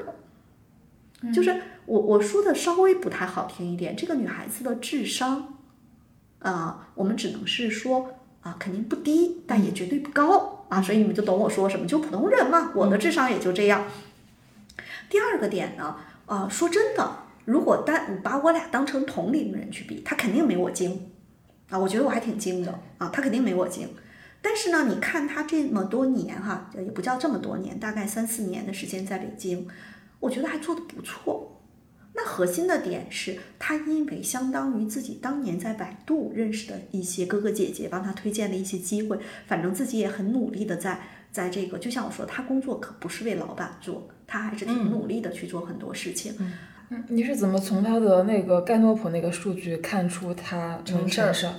[1.23, 5.59] 的，就是我我说的稍微不太好听一点，这个女孩子的智商，
[6.39, 13.85] 啊，我们只能是说啊，肯定不低，但也绝对不高啊，所以你们就懂我说什么，就普通人嘛，我的智商也就这样。
[15.11, 21.11] 第二个点呢，啊，说真的，如果单把我俩当成同龄人去比，他肯定没我精
[21.69, 23.89] 啊，我觉得我还挺精的啊，他肯定没我精。
[24.43, 29.69] 但是呢，你看他这么多年哈，也不叫这么多年，大概三四年的时间在北京，
[30.19, 31.61] 我觉得还做得不错。
[32.13, 46.35] 那核心的点是他因为相当于自己当年在百度认识的一些哥哥姐姐帮他推荐的一些机会，反正自己也很努力的在在这个，就像我说，他工作可不是为老板做，他还是挺努力的去做很多事情。
[46.39, 46.53] 嗯，
[47.09, 51.55] 你是怎么从他的那个盖洛普那个数据看出他成事儿？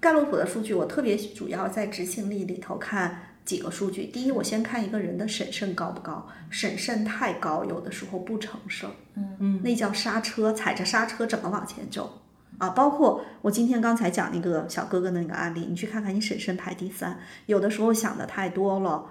[0.00, 4.06] 盖洛普的数据，我特别主要在执行力里头看几个数据。
[4.06, 8.92] 第一，我先看一个人的审慎高不高，审慎太高，有的时候不成事儿。
[9.14, 12.20] 嗯嗯，那叫刹车，踩着刹车怎么往前走
[12.58, 12.70] 啊？
[12.70, 19.04] 包括我今天刚才讲那个小哥哥的那个案例，你去看看，你审慎排第三，有的时候想的太多了，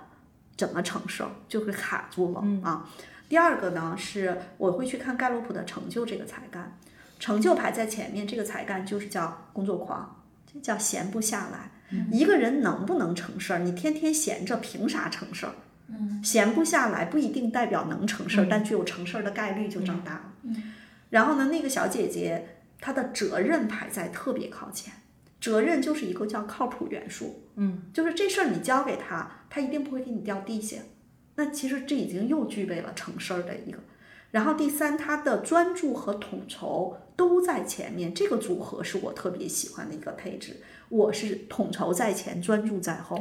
[0.55, 2.89] 怎么成事儿就会卡住了啊。
[3.29, 6.77] 第二个呢，是我会去看盖洛普的成就这个才干，
[7.19, 10.23] 成就排在前面，这个才干就是叫工作狂。
[10.51, 11.71] 这叫闲不下来。
[12.11, 13.59] 一个人能不能成事儿？
[13.59, 15.53] 你天天闲着，凭啥成事儿？
[16.21, 20.33] 闲不下来不一定代表能成事儿，但具有成事儿的概率就长大了。
[21.09, 24.93] 然后呢，那个小姐姐她的责任排在特别靠前，
[25.39, 27.43] 责任就是一个叫靠谱元素。
[27.55, 30.77] 嗯，就是这事儿你交给他，他一定不会给你掉地下。
[31.37, 33.79] 那其实这已经又具备了成事儿的一个。
[34.31, 40.57] 然后第三，他的专注和统筹都在前面，这个组合是我特别喜欢的一个配置。
[40.89, 43.17] 我是统筹在前，专注在后。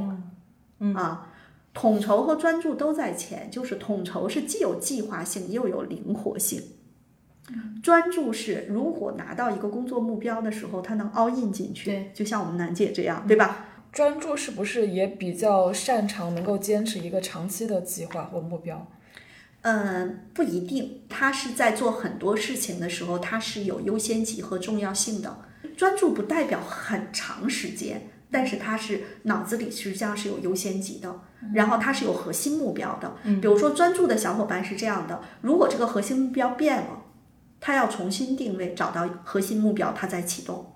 [0.80, 1.32] 嗯啊，
[1.72, 6.60] 统筹和专注都在前，就是统筹是既有计划性又有灵活性。
[7.80, 13.75] 专注是如果拿到一个工作目标的时候，他能 all in 进去，就像我们楠姐这样，对吧？
[13.96, 18.86] 专注是不是也比较擅长能够坚持一个长期的计划或目标？
[19.62, 21.00] 嗯，不一定。
[21.08, 25.38] 他是在做很多事情的时候，他是有优先级和重要性的。
[25.78, 31.18] 专注不代表很长时间，但是他是脑子里实际上是有优先级的，
[31.54, 33.16] 然后他是有核心目标的。
[33.40, 37.02] 比如说专注的小伙伴是这样的：如果这个核心目标变了，
[37.60, 40.74] 他要重新定位，找到核心目标，他再启动。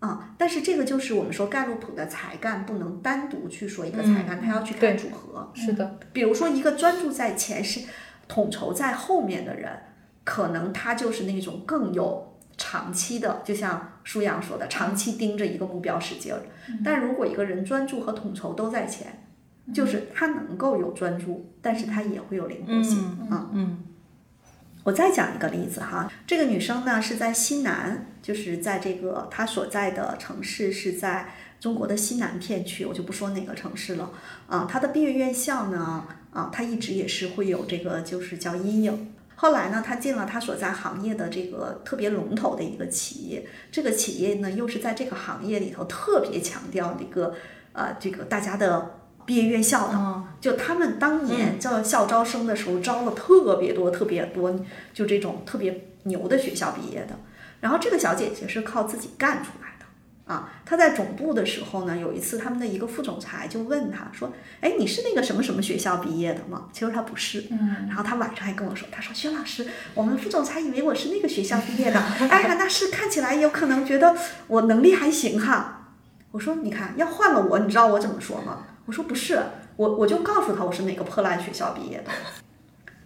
[0.00, 5.50] 啊，但是这个就是我们说盖洛普的才干不能单独去说一个才干，他要去看组合。
[5.54, 7.80] 是的，比如说一个专注在前是
[8.28, 9.72] 统筹在后面的人，
[10.22, 16.40] 可能他就是那种更有长期的，就像舒阳说的，长期盯着一个目标使劲儿。
[16.84, 19.24] 但如果一个人专注和统筹都在前，
[19.74, 22.98] 就是他能够有专注，但是他也会有灵活性
[23.28, 23.50] 啊。
[23.52, 23.84] 嗯。
[24.88, 31.28] 我再讲一个例子哈，这个女生呢是在西南，就是在这个她所在的城市是在
[31.60, 34.10] 中国的西南片区，我就不说哪个城市了
[34.46, 34.66] 啊。
[34.66, 39.12] 她的毕业院校呢，啊，她一直也是会有这个就是叫阴影。
[39.36, 47.34] 后来呢，她进了她所在行业的这个特别龙头的一个企业，这个企业呢又是在这个行业里头特别强调一个
[47.74, 48.97] 呃这个大家的。
[49.28, 54.58] 毕业院校的，就他们当年叫校招生的时候，招了特别多、特别多，
[54.94, 57.14] 就这种特别牛的学校毕业的。
[57.60, 60.50] 然后这个小姐姐是靠自己干出来的啊！
[60.64, 64.32] 她在总部的时候呢，有一次他们的一个副总裁就问她说
[64.62, 67.44] ：“哎，你是那个什么什么学校毕业的吗？”其实她不是。
[67.50, 67.86] 嗯。
[67.86, 72.00] 然后她晚上还跟我说：“她说薛老师，我们副总裁以为我是那个学校毕业的。
[72.30, 75.90] 哎呀，那是看起来有可能觉得我能力还行哈。”
[76.32, 79.38] 我说：“你看，要换了我，你知道我怎么说吗？”我说不是，
[79.76, 82.10] 我我就告诉他我是哪个破烂学校毕业的，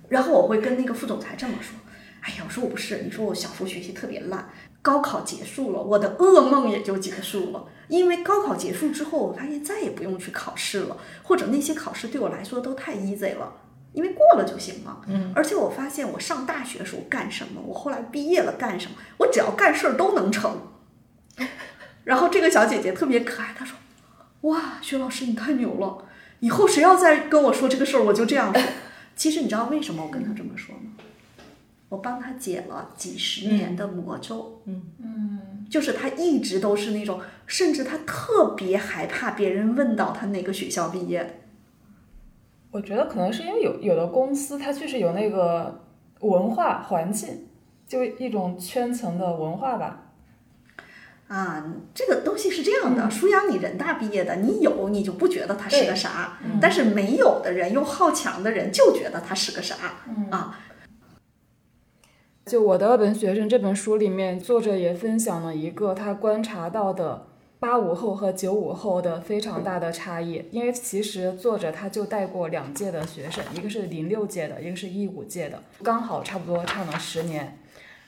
[0.09, 1.75] 然后我会跟那个副总裁这么说，
[2.21, 4.49] 哎呀，我说我不是，你说我小时候学习特别烂，
[4.81, 13.53] 高考结束了，我的噩梦也就结束了，因为高考结束之后，我发现再也不用去考试了，或者那些考试对我来说都太 easy 了，
[13.93, 15.01] 因为过了就行了。
[15.09, 20.61] 嗯，而且我发现我上大学的时候干什么，我后来毕业了干什么，我只要干事儿都能成。
[22.05, 23.77] 然后这个小姐姐特别可爱，她说。
[24.43, 26.05] 哇，薛老师你太牛了！
[26.41, 28.63] 以后谁要再跟我说这个事儿，我就这样说。
[29.15, 30.93] 其实你知道为什么我跟他这么说吗？
[31.89, 34.63] 我帮他解了几十年的魔咒。
[34.65, 41.31] 嗯嗯，就是他一直都是那种，甚至他特别害怕别人问到他哪个学校毕业的。
[42.71, 45.85] 我觉得可能是因为有有的公司，它确实有那个
[46.21, 47.47] 文化环境，
[47.87, 50.12] 就一种圈层的文化吧。
[51.33, 51.65] 啊，
[51.95, 59.77] 这个东西是这样的，舒阳，你人大毕业的，你有你就不觉得他是个啥，但是没有的人又好强的人就觉得他是个啥
[60.31, 60.59] 啊。
[62.45, 67.29] 就我的二本学生这本书里面，作者也分享了一个他观察到的
[67.59, 77.59] 八五后和九五后的非常大的差异，因为其实作者他就带过两届的学生，一个是零六届的，一个是一五届的，刚好差不多差了十年。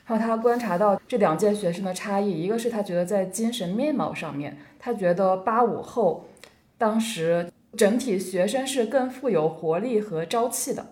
[0.07, 6.27] 然后他观察到这两届学生的差异，一个是他觉得在精神面貌上面，他觉得八五后
[6.77, 10.85] 当时整体学生是更富有活力和朝气的，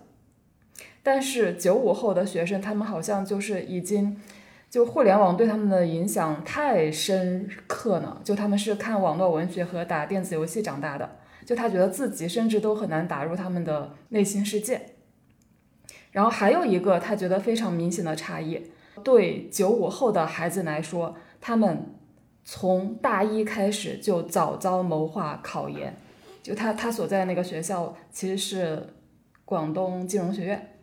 [1.02, 4.20] 但是九五后的学生，他们好像就是已经
[4.68, 14.80] 就互联网对他们的影响太深刻了，就他们是看网络文学和打电子游戏长大的，就他觉得自己甚至都很难打入他们的内心世界。
[16.10, 18.72] 然后还有一个他觉得非常明显的差异。
[19.02, 21.94] 对九五后的孩子来说，他们
[22.44, 25.96] 从大一开始就早早谋划考研。
[26.42, 28.94] 就他他所在那个学校其实是
[29.46, 30.76] 广东金融学院，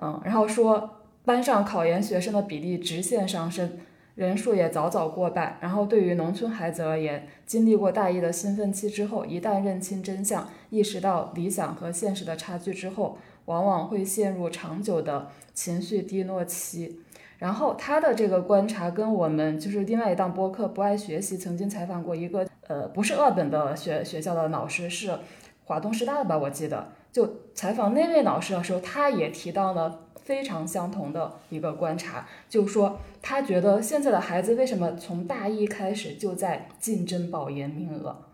[0.00, 3.78] 嗯，然后说班上考研学生的比例直线上升，
[4.14, 5.58] 人数也早早过半。
[5.60, 17.00] 然后对于农村孩子而言，经历过大一的兴奋期之后，一旦认清真相，意识到理想和现实的差距之后，往往会陷入长久的情绪低落期。
[17.38, 25.16] 然后他的这个观察跟我们就是另外一档播客不爱学习曾经采访过一个呃不是二本的学学校的老师是
[25.64, 38.24] 华东师大的吧我记得就采访那位老师的时候他也提到了非常相同的一个观察，就是说他觉得现在的孩子为什么从大一开始就在竞争保研名额？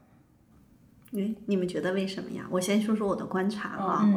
[1.12, 2.46] 哎，你们觉得为什么呀？
[2.50, 4.10] 我先说说我的观察啊。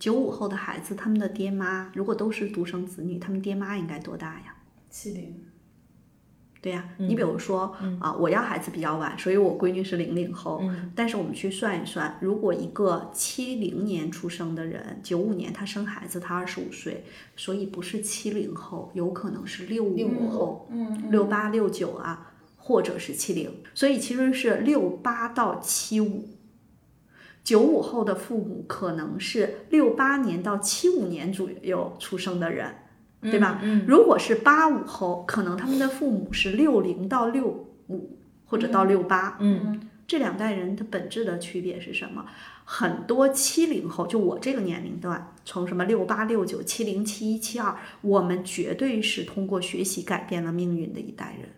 [0.00, 4.56] 九五后的孩子，他们的爹妈如果都是独生子女，他们爹妈应该多大呀？
[4.88, 5.44] 七零。
[6.62, 10.62] 对呀，你比如说啊，我要孩子比较晚，所以我闺女是零零后。
[10.94, 17.04] 但是我们去算一算，如果一个七零年出生的人，九五年他生孩子，他二十五岁，
[17.34, 26.28] 所以不是七零后，有可能是六五后，嗯六八六九啊，或者是七零，所以其实是六八到七五。
[27.44, 32.74] 九五后的父母可能是六八年到七五年左右出生的人。
[33.22, 33.60] 对吧？
[33.62, 37.46] 嗯，如果是八五后，可能他们的父母是六零到六
[37.88, 42.24] 五或者到六八，嗯，这两代人的本质的区别是什么？
[42.64, 51.50] 很多七零后，就我这个年龄段，从什么六八、六九、七零、七一、七二，我们绝对是通过学习改变了命运的一代人。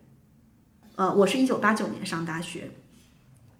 [0.97, 2.69] 呃，我是一九八九年上大学，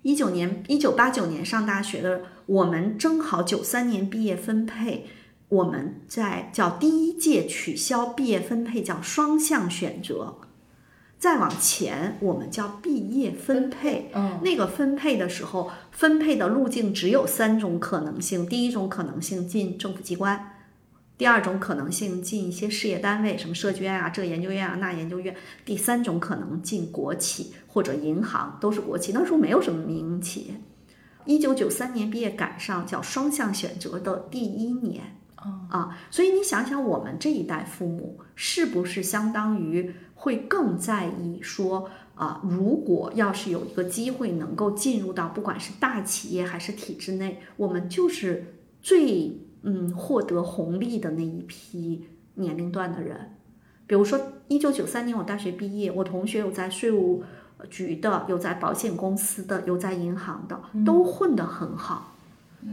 [0.03, 5.07] 一九年一九八九年上大学的，我们正好九三年毕业分配。
[5.49, 10.37] 我们在叫第一届取消毕业分配，叫双向选择。
[11.19, 14.11] 再往前，我们叫毕业分配。
[14.15, 20.52] 嗯，那个分配的时候，分配的路径只有三种可能性：第一种可能性进政府机关，
[21.23, 25.33] 第二种可能性进一些事业单位，什么设计院啊、这研究院啊、那研究院；
[25.65, 29.13] 第三种可能进国企或者银行，都是国企。
[29.13, 30.61] 那时候没有什么民营企业。
[31.25, 35.17] 一九九三年毕业，赶上叫双向选择的第一年。
[35.71, 42.41] 啊，所以你想想，我们这一代父母是不是相当于会更在意说啊？
[42.43, 53.37] 如果要是有一个机会能够进入到不管是大企业还是体制内，我们就是最嗯获得红利的那一批年龄段的人。
[53.87, 54.19] 比如说，
[54.49, 57.23] 一九九三年我大学毕业，我同学有在税务
[57.69, 62.17] 局的，有在保险公司的，有在银行的，都混得很好。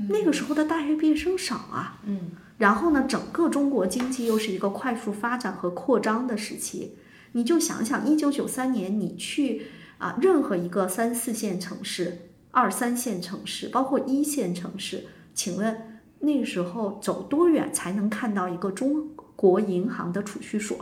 [0.08, 2.00] 那个时候的大学毕业生少啊。
[2.06, 2.32] 嗯。
[2.60, 6.96] 然后呢，整个中国经济又是一个快速发展和扩张的时期，
[7.32, 9.68] 你就想想，一九九三年你去
[9.98, 15.89] 啊任何一个三四线城市、二三线城市，包括一线城市，请问
[16.20, 20.78] 那个时候走多远才能看到一个中国银行的储蓄所？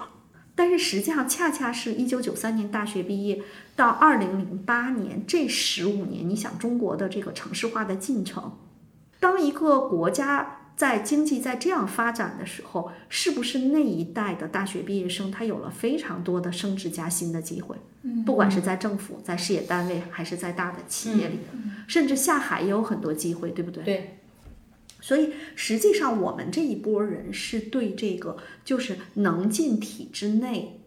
[0.55, 3.41] 但是实际上，恰恰是一九九三年大学毕业
[3.76, 8.53] 到二零零八年这十五年，你想中国的这个城市化的进程，
[9.19, 10.53] 当一个国家。
[10.77, 17.76] 在经济在这样发展的时候，是不是那一代的大学毕业生他有了非常多的升职加薪的机会？
[18.03, 21.39] 嗯，不管是在政府、在事业单位，还是在大的企业里，
[21.88, 23.84] 甚至下海也有很多机会，对不对？
[23.84, 24.19] 对。
[25.08, 28.36] 所以实际上，我们这一波人是对这个
[28.66, 30.82] 就是能进体制内，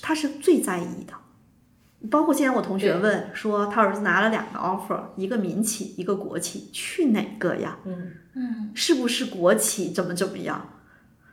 [0.00, 1.14] 他是最在意的。
[2.08, 7.80] 包括现在我同学问说，他儿子拿了两个 offer，一个民企，一个国企，去哪个呀？
[7.86, 10.74] 嗯嗯，是不是国企怎么怎么样？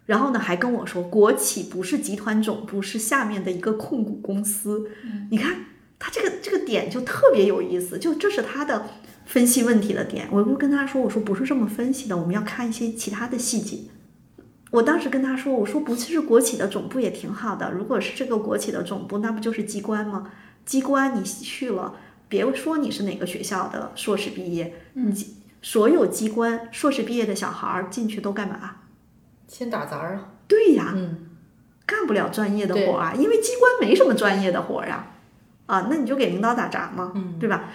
[0.08, 4.90] 然后呢，还跟我说，国企不是集团总部，是下面的一个控股公司。
[5.30, 5.66] 你看
[6.00, 8.88] 他这个这个点就特别有意思，就这是他的
[9.26, 10.28] 分析问题的点。
[10.32, 13.80] 我就跟他说，我说不是这么分析的，我们要看一些其他的细节。
[14.72, 20.32] 我当时跟他说，我说不是国企的总部也挺好的，如果是这个国企的总部，那不就是机关吗？
[20.66, 21.96] 机关你去了，
[22.28, 25.14] 别说你是哪个学校的硕士毕业，你
[25.62, 28.78] 所有机关硕士毕业的小孩儿进去都干嘛？
[29.48, 30.30] 先打杂儿啊。
[30.48, 31.30] 对呀，嗯，
[31.86, 35.08] 干不了专业的活啊，因为机关没什么专业的活呀。
[35.66, 37.70] 啊，那你就给领导打杂嘛，嗯，对吧？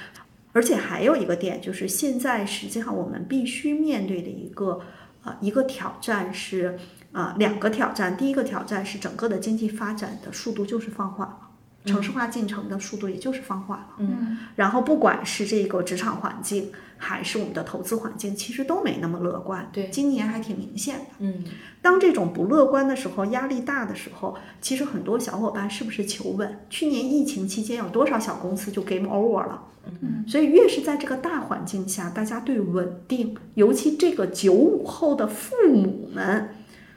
[0.59, 4.81] 而且还有一个点就是，现在实际上我们必须面对的一个
[5.23, 6.77] 呃一个挑战是
[7.13, 11.39] 啊两个挑战，第一个挑战是整个的经济发展的速度就是放缓了。
[11.85, 19.69] 城市化进程的速度也就是放缓了，嗯，然后不管是这个职场环境，还是我们的投资环境，其实都没那么乐观。
[19.73, 21.05] 对，今年还挺明显的。
[21.21, 21.45] 嗯，
[21.81, 26.61] 当这种不乐观的时候，压力大的时候，其实很多小伙伴是不是求稳？
[26.69, 29.63] 去年疫情期间，有多少小公司就 game over 了？
[30.03, 36.51] 嗯，所以越是在这个大环境下，大家对稳定，尤其这个九五后的父母们，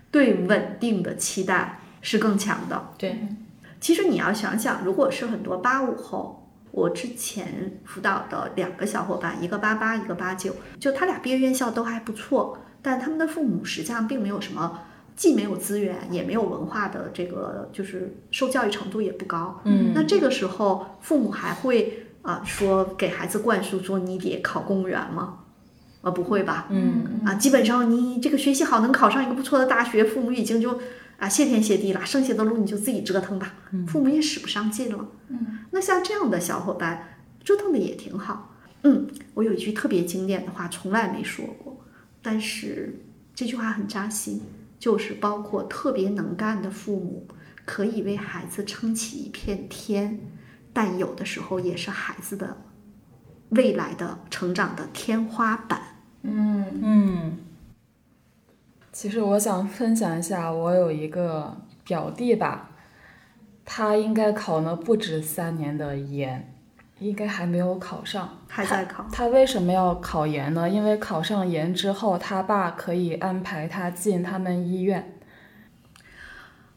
[0.10, 2.90] 对稳定的期待是更强的。
[2.98, 3.28] 对。
[3.80, 6.41] 其实你要想想，如果是很多八五后，
[6.72, 14.80] 我之前辅导的两个小伙伴，一个八八，一个八九，就他俩毕业院校都还不错，但他们的父母实际上并没有什么，
[15.16, 19.60] 既没有资源，也没有文化的这个，就是受教育程度也不高。
[19.66, 25.40] 嗯，那这个时候父母还会啊说给孩子灌输说你得考公务员吗？
[26.02, 26.68] 啊不会吧？
[26.70, 30.80] 嗯啊，基本上你这个学习好，能考上一个不错的大学，父母已经就。
[31.22, 33.54] 啊，谢天谢地了，剩下的路你就自己折腾吧。
[33.88, 35.08] 父母也使不上劲了。
[35.28, 38.56] 嗯，那像这样的小伙伴，折腾的也挺好。
[38.82, 41.86] 嗯，我有一句特别经典的话，从来没说过，
[42.24, 43.04] 但是
[43.36, 44.42] 这句话很扎心，
[44.80, 47.28] 就是包括特别能干的父母，
[47.66, 50.20] 可以为孩子撑起一片天，
[50.74, 52.58] 但有的时候也是孩子的
[53.50, 55.82] 未来的成长的天花板。
[56.24, 57.38] 嗯嗯。
[58.92, 62.72] 其实我想分享一下，我有一个表弟吧，
[63.64, 66.54] 他应该考了不止三年的研，
[67.00, 69.08] 应该还没有考上，还在考。
[69.12, 70.70] 他为什么要考研呢？
[70.70, 75.18] 因为考上研之后，他爸可以安排他进他们医院。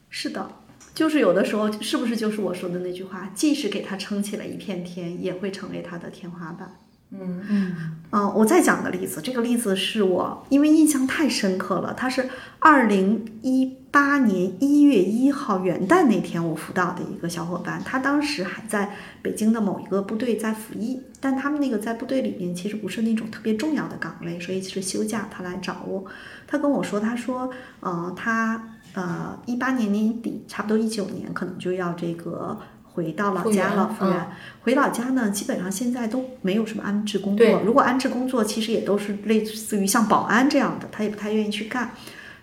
[0.09, 0.49] 是的，
[0.95, 3.33] 就是有的时候，是不是就是我说的那句话？
[3.35, 6.77] 即使给他撑起了一片天，也会成为他的天花板。
[7.11, 7.77] 嗯嗯
[8.11, 12.29] 嗯，我再讲个例子，这个例子是我因为印象太深刻了，他是
[12.59, 26.05] 二零一八年一月一号元旦那天我辅导的一个小伙伴，他当时还在北京的某一个部队在服役，但他们那个在部队里面其实不是那种特别重要的岗位，所以是休假他来找我，
[26.49, 27.49] 他跟我说，他说，
[27.81, 32.59] 呃，他呃一八年年底，差不多一九年可能就要这个。
[32.95, 34.27] 回到老家了，复员。
[34.63, 37.61] 回老家呢，基本上现在都没有什么安置工作。
[37.65, 41.91] 如果安置工作，其实也都是类似于像保安这样的，他也不太愿意去干。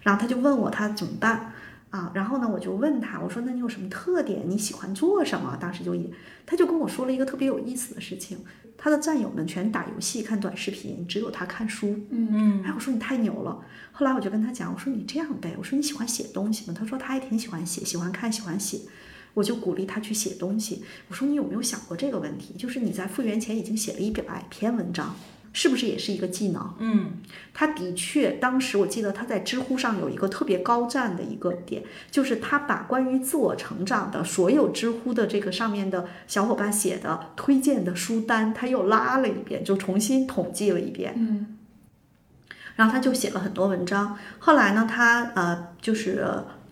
[0.04, 1.54] 然后他就问我他怎么办
[1.90, 2.12] 啊？
[2.14, 4.42] 然后呢，我就问他，我说那你有什么特点？
[4.46, 5.58] 你喜欢做什么？
[5.60, 6.10] 当时就也，
[6.46, 8.40] 他就跟我说了一个特别有意思的事情。
[8.78, 12.00] 他的战友们全打游戏、看短视频，只有他看书。
[12.10, 12.64] 嗯嗯。
[12.66, 13.60] 哎，我说你太牛了。
[13.92, 16.76] 后来我就跟他讲，我说你这样呗，我说你喜欢写东西吗？
[16.78, 18.80] 他说他还挺喜欢写，喜欢看，喜欢写。
[19.34, 20.84] 我就鼓励他去写东西。
[21.08, 22.54] 我说你有没有想过这个问题？
[22.58, 25.16] 就是你在复原前已经写了一百篇文章，
[25.54, 26.74] 是不是也是一个技能？
[26.80, 27.14] 嗯，
[27.54, 41.14] 他的确，当时我记得他在知乎上有一个特别高赞的一个点，就是他把关于自我成长的所有知乎的这个上面的小伙伴写的推荐的书单，他又拉了一遍，就重新统计了一遍。
[41.18, 41.58] 嗯，
[42.76, 44.18] 然后他就写了很多文章。
[44.40, 46.26] 后来呢，他呃，就是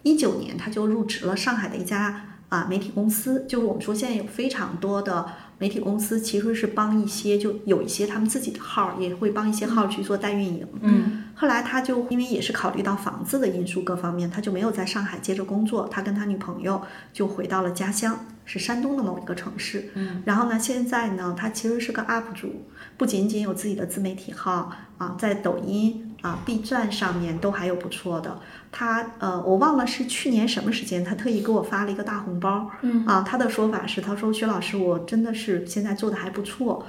[0.03, 2.28] 一九年他就入职了上海的一家。
[2.49, 5.25] 啊，媒体公司就是我们说现在有非常多的
[5.59, 10.67] 媒体公司，其实是帮一些就有一些他们自己的号，也会帮一些号去做代运营。
[10.81, 16.81] 嗯，后来他就因为也是考虑到房子的因素各方面，他就没有在上海接着工作，他跟他女朋友
[17.13, 19.91] 就回到了家乡，是山东的某一个城市。
[19.93, 22.65] 嗯，然后呢，现在呢，他其实是个 UP 主，
[22.97, 28.39] 不仅仅有自己的自媒体号啊，在抖音啊、B 站上面都还有不错的。
[28.71, 32.69] 他呃，我忘了是去年什么时间，他特意给我发了一个大红包。
[32.81, 36.85] 嗯啊，他的说法是，他说薛老师，我真的是现在做的还不错。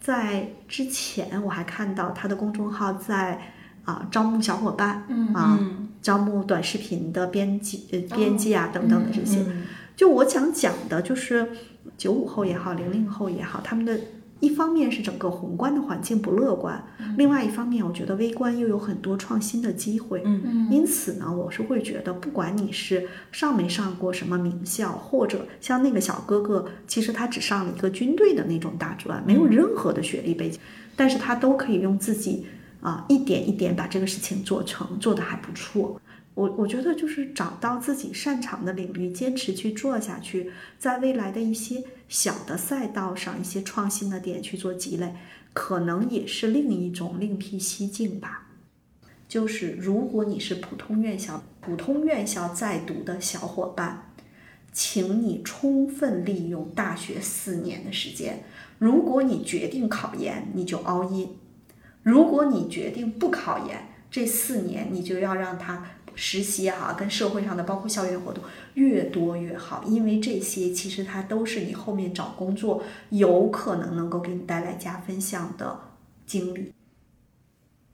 [0.00, 3.52] 在之前我还看到他的公众号在
[3.84, 5.58] 啊招募小伙伴，嗯啊
[6.00, 9.44] 招募短视频的编辑、呃编辑啊等等的这些。
[9.96, 11.46] 就我想讲的就是
[11.98, 13.98] 九五后也好，零零后也好，他们的。
[14.40, 16.82] 一方面是整个宏观的环境不乐观，
[17.16, 20.22] 另外一方面，我觉得微观又有很多创新的机会。
[20.24, 30.58] 嗯嗯，因此呢，我是会觉得，不管你是上没上过什么名校，或者像那个小哥哥，其实他只上了一个军队的那种大专，没有任何的学历背景，
[30.96, 32.46] 但是他都可以用自己
[32.80, 36.00] 啊一点一点把这个事情做成，做得还不错。
[36.34, 45.16] 我我觉得就是找到自己擅长的领域，坚持去做下去，在未来的一些小的赛道上，一些创新的点去做积累，
[45.52, 48.46] 可能也是另一种另辟蹊径吧。
[49.28, 54.12] 就是如果你是普通院校、普通院校在读的小伙伴，
[54.72, 58.44] 请你充分利用大学四年的时间。
[58.78, 61.28] 如果你决定考研，你就 all in；
[62.02, 65.84] 如果你决定不考研，这四年你就要让他。
[66.14, 68.42] 实习哈，跟社会上的包括校园活动
[68.74, 75.78] 越多越好，因为这些其实它都是你后面找工作有可能能够给你带来加分项的
[76.26, 76.72] 经历。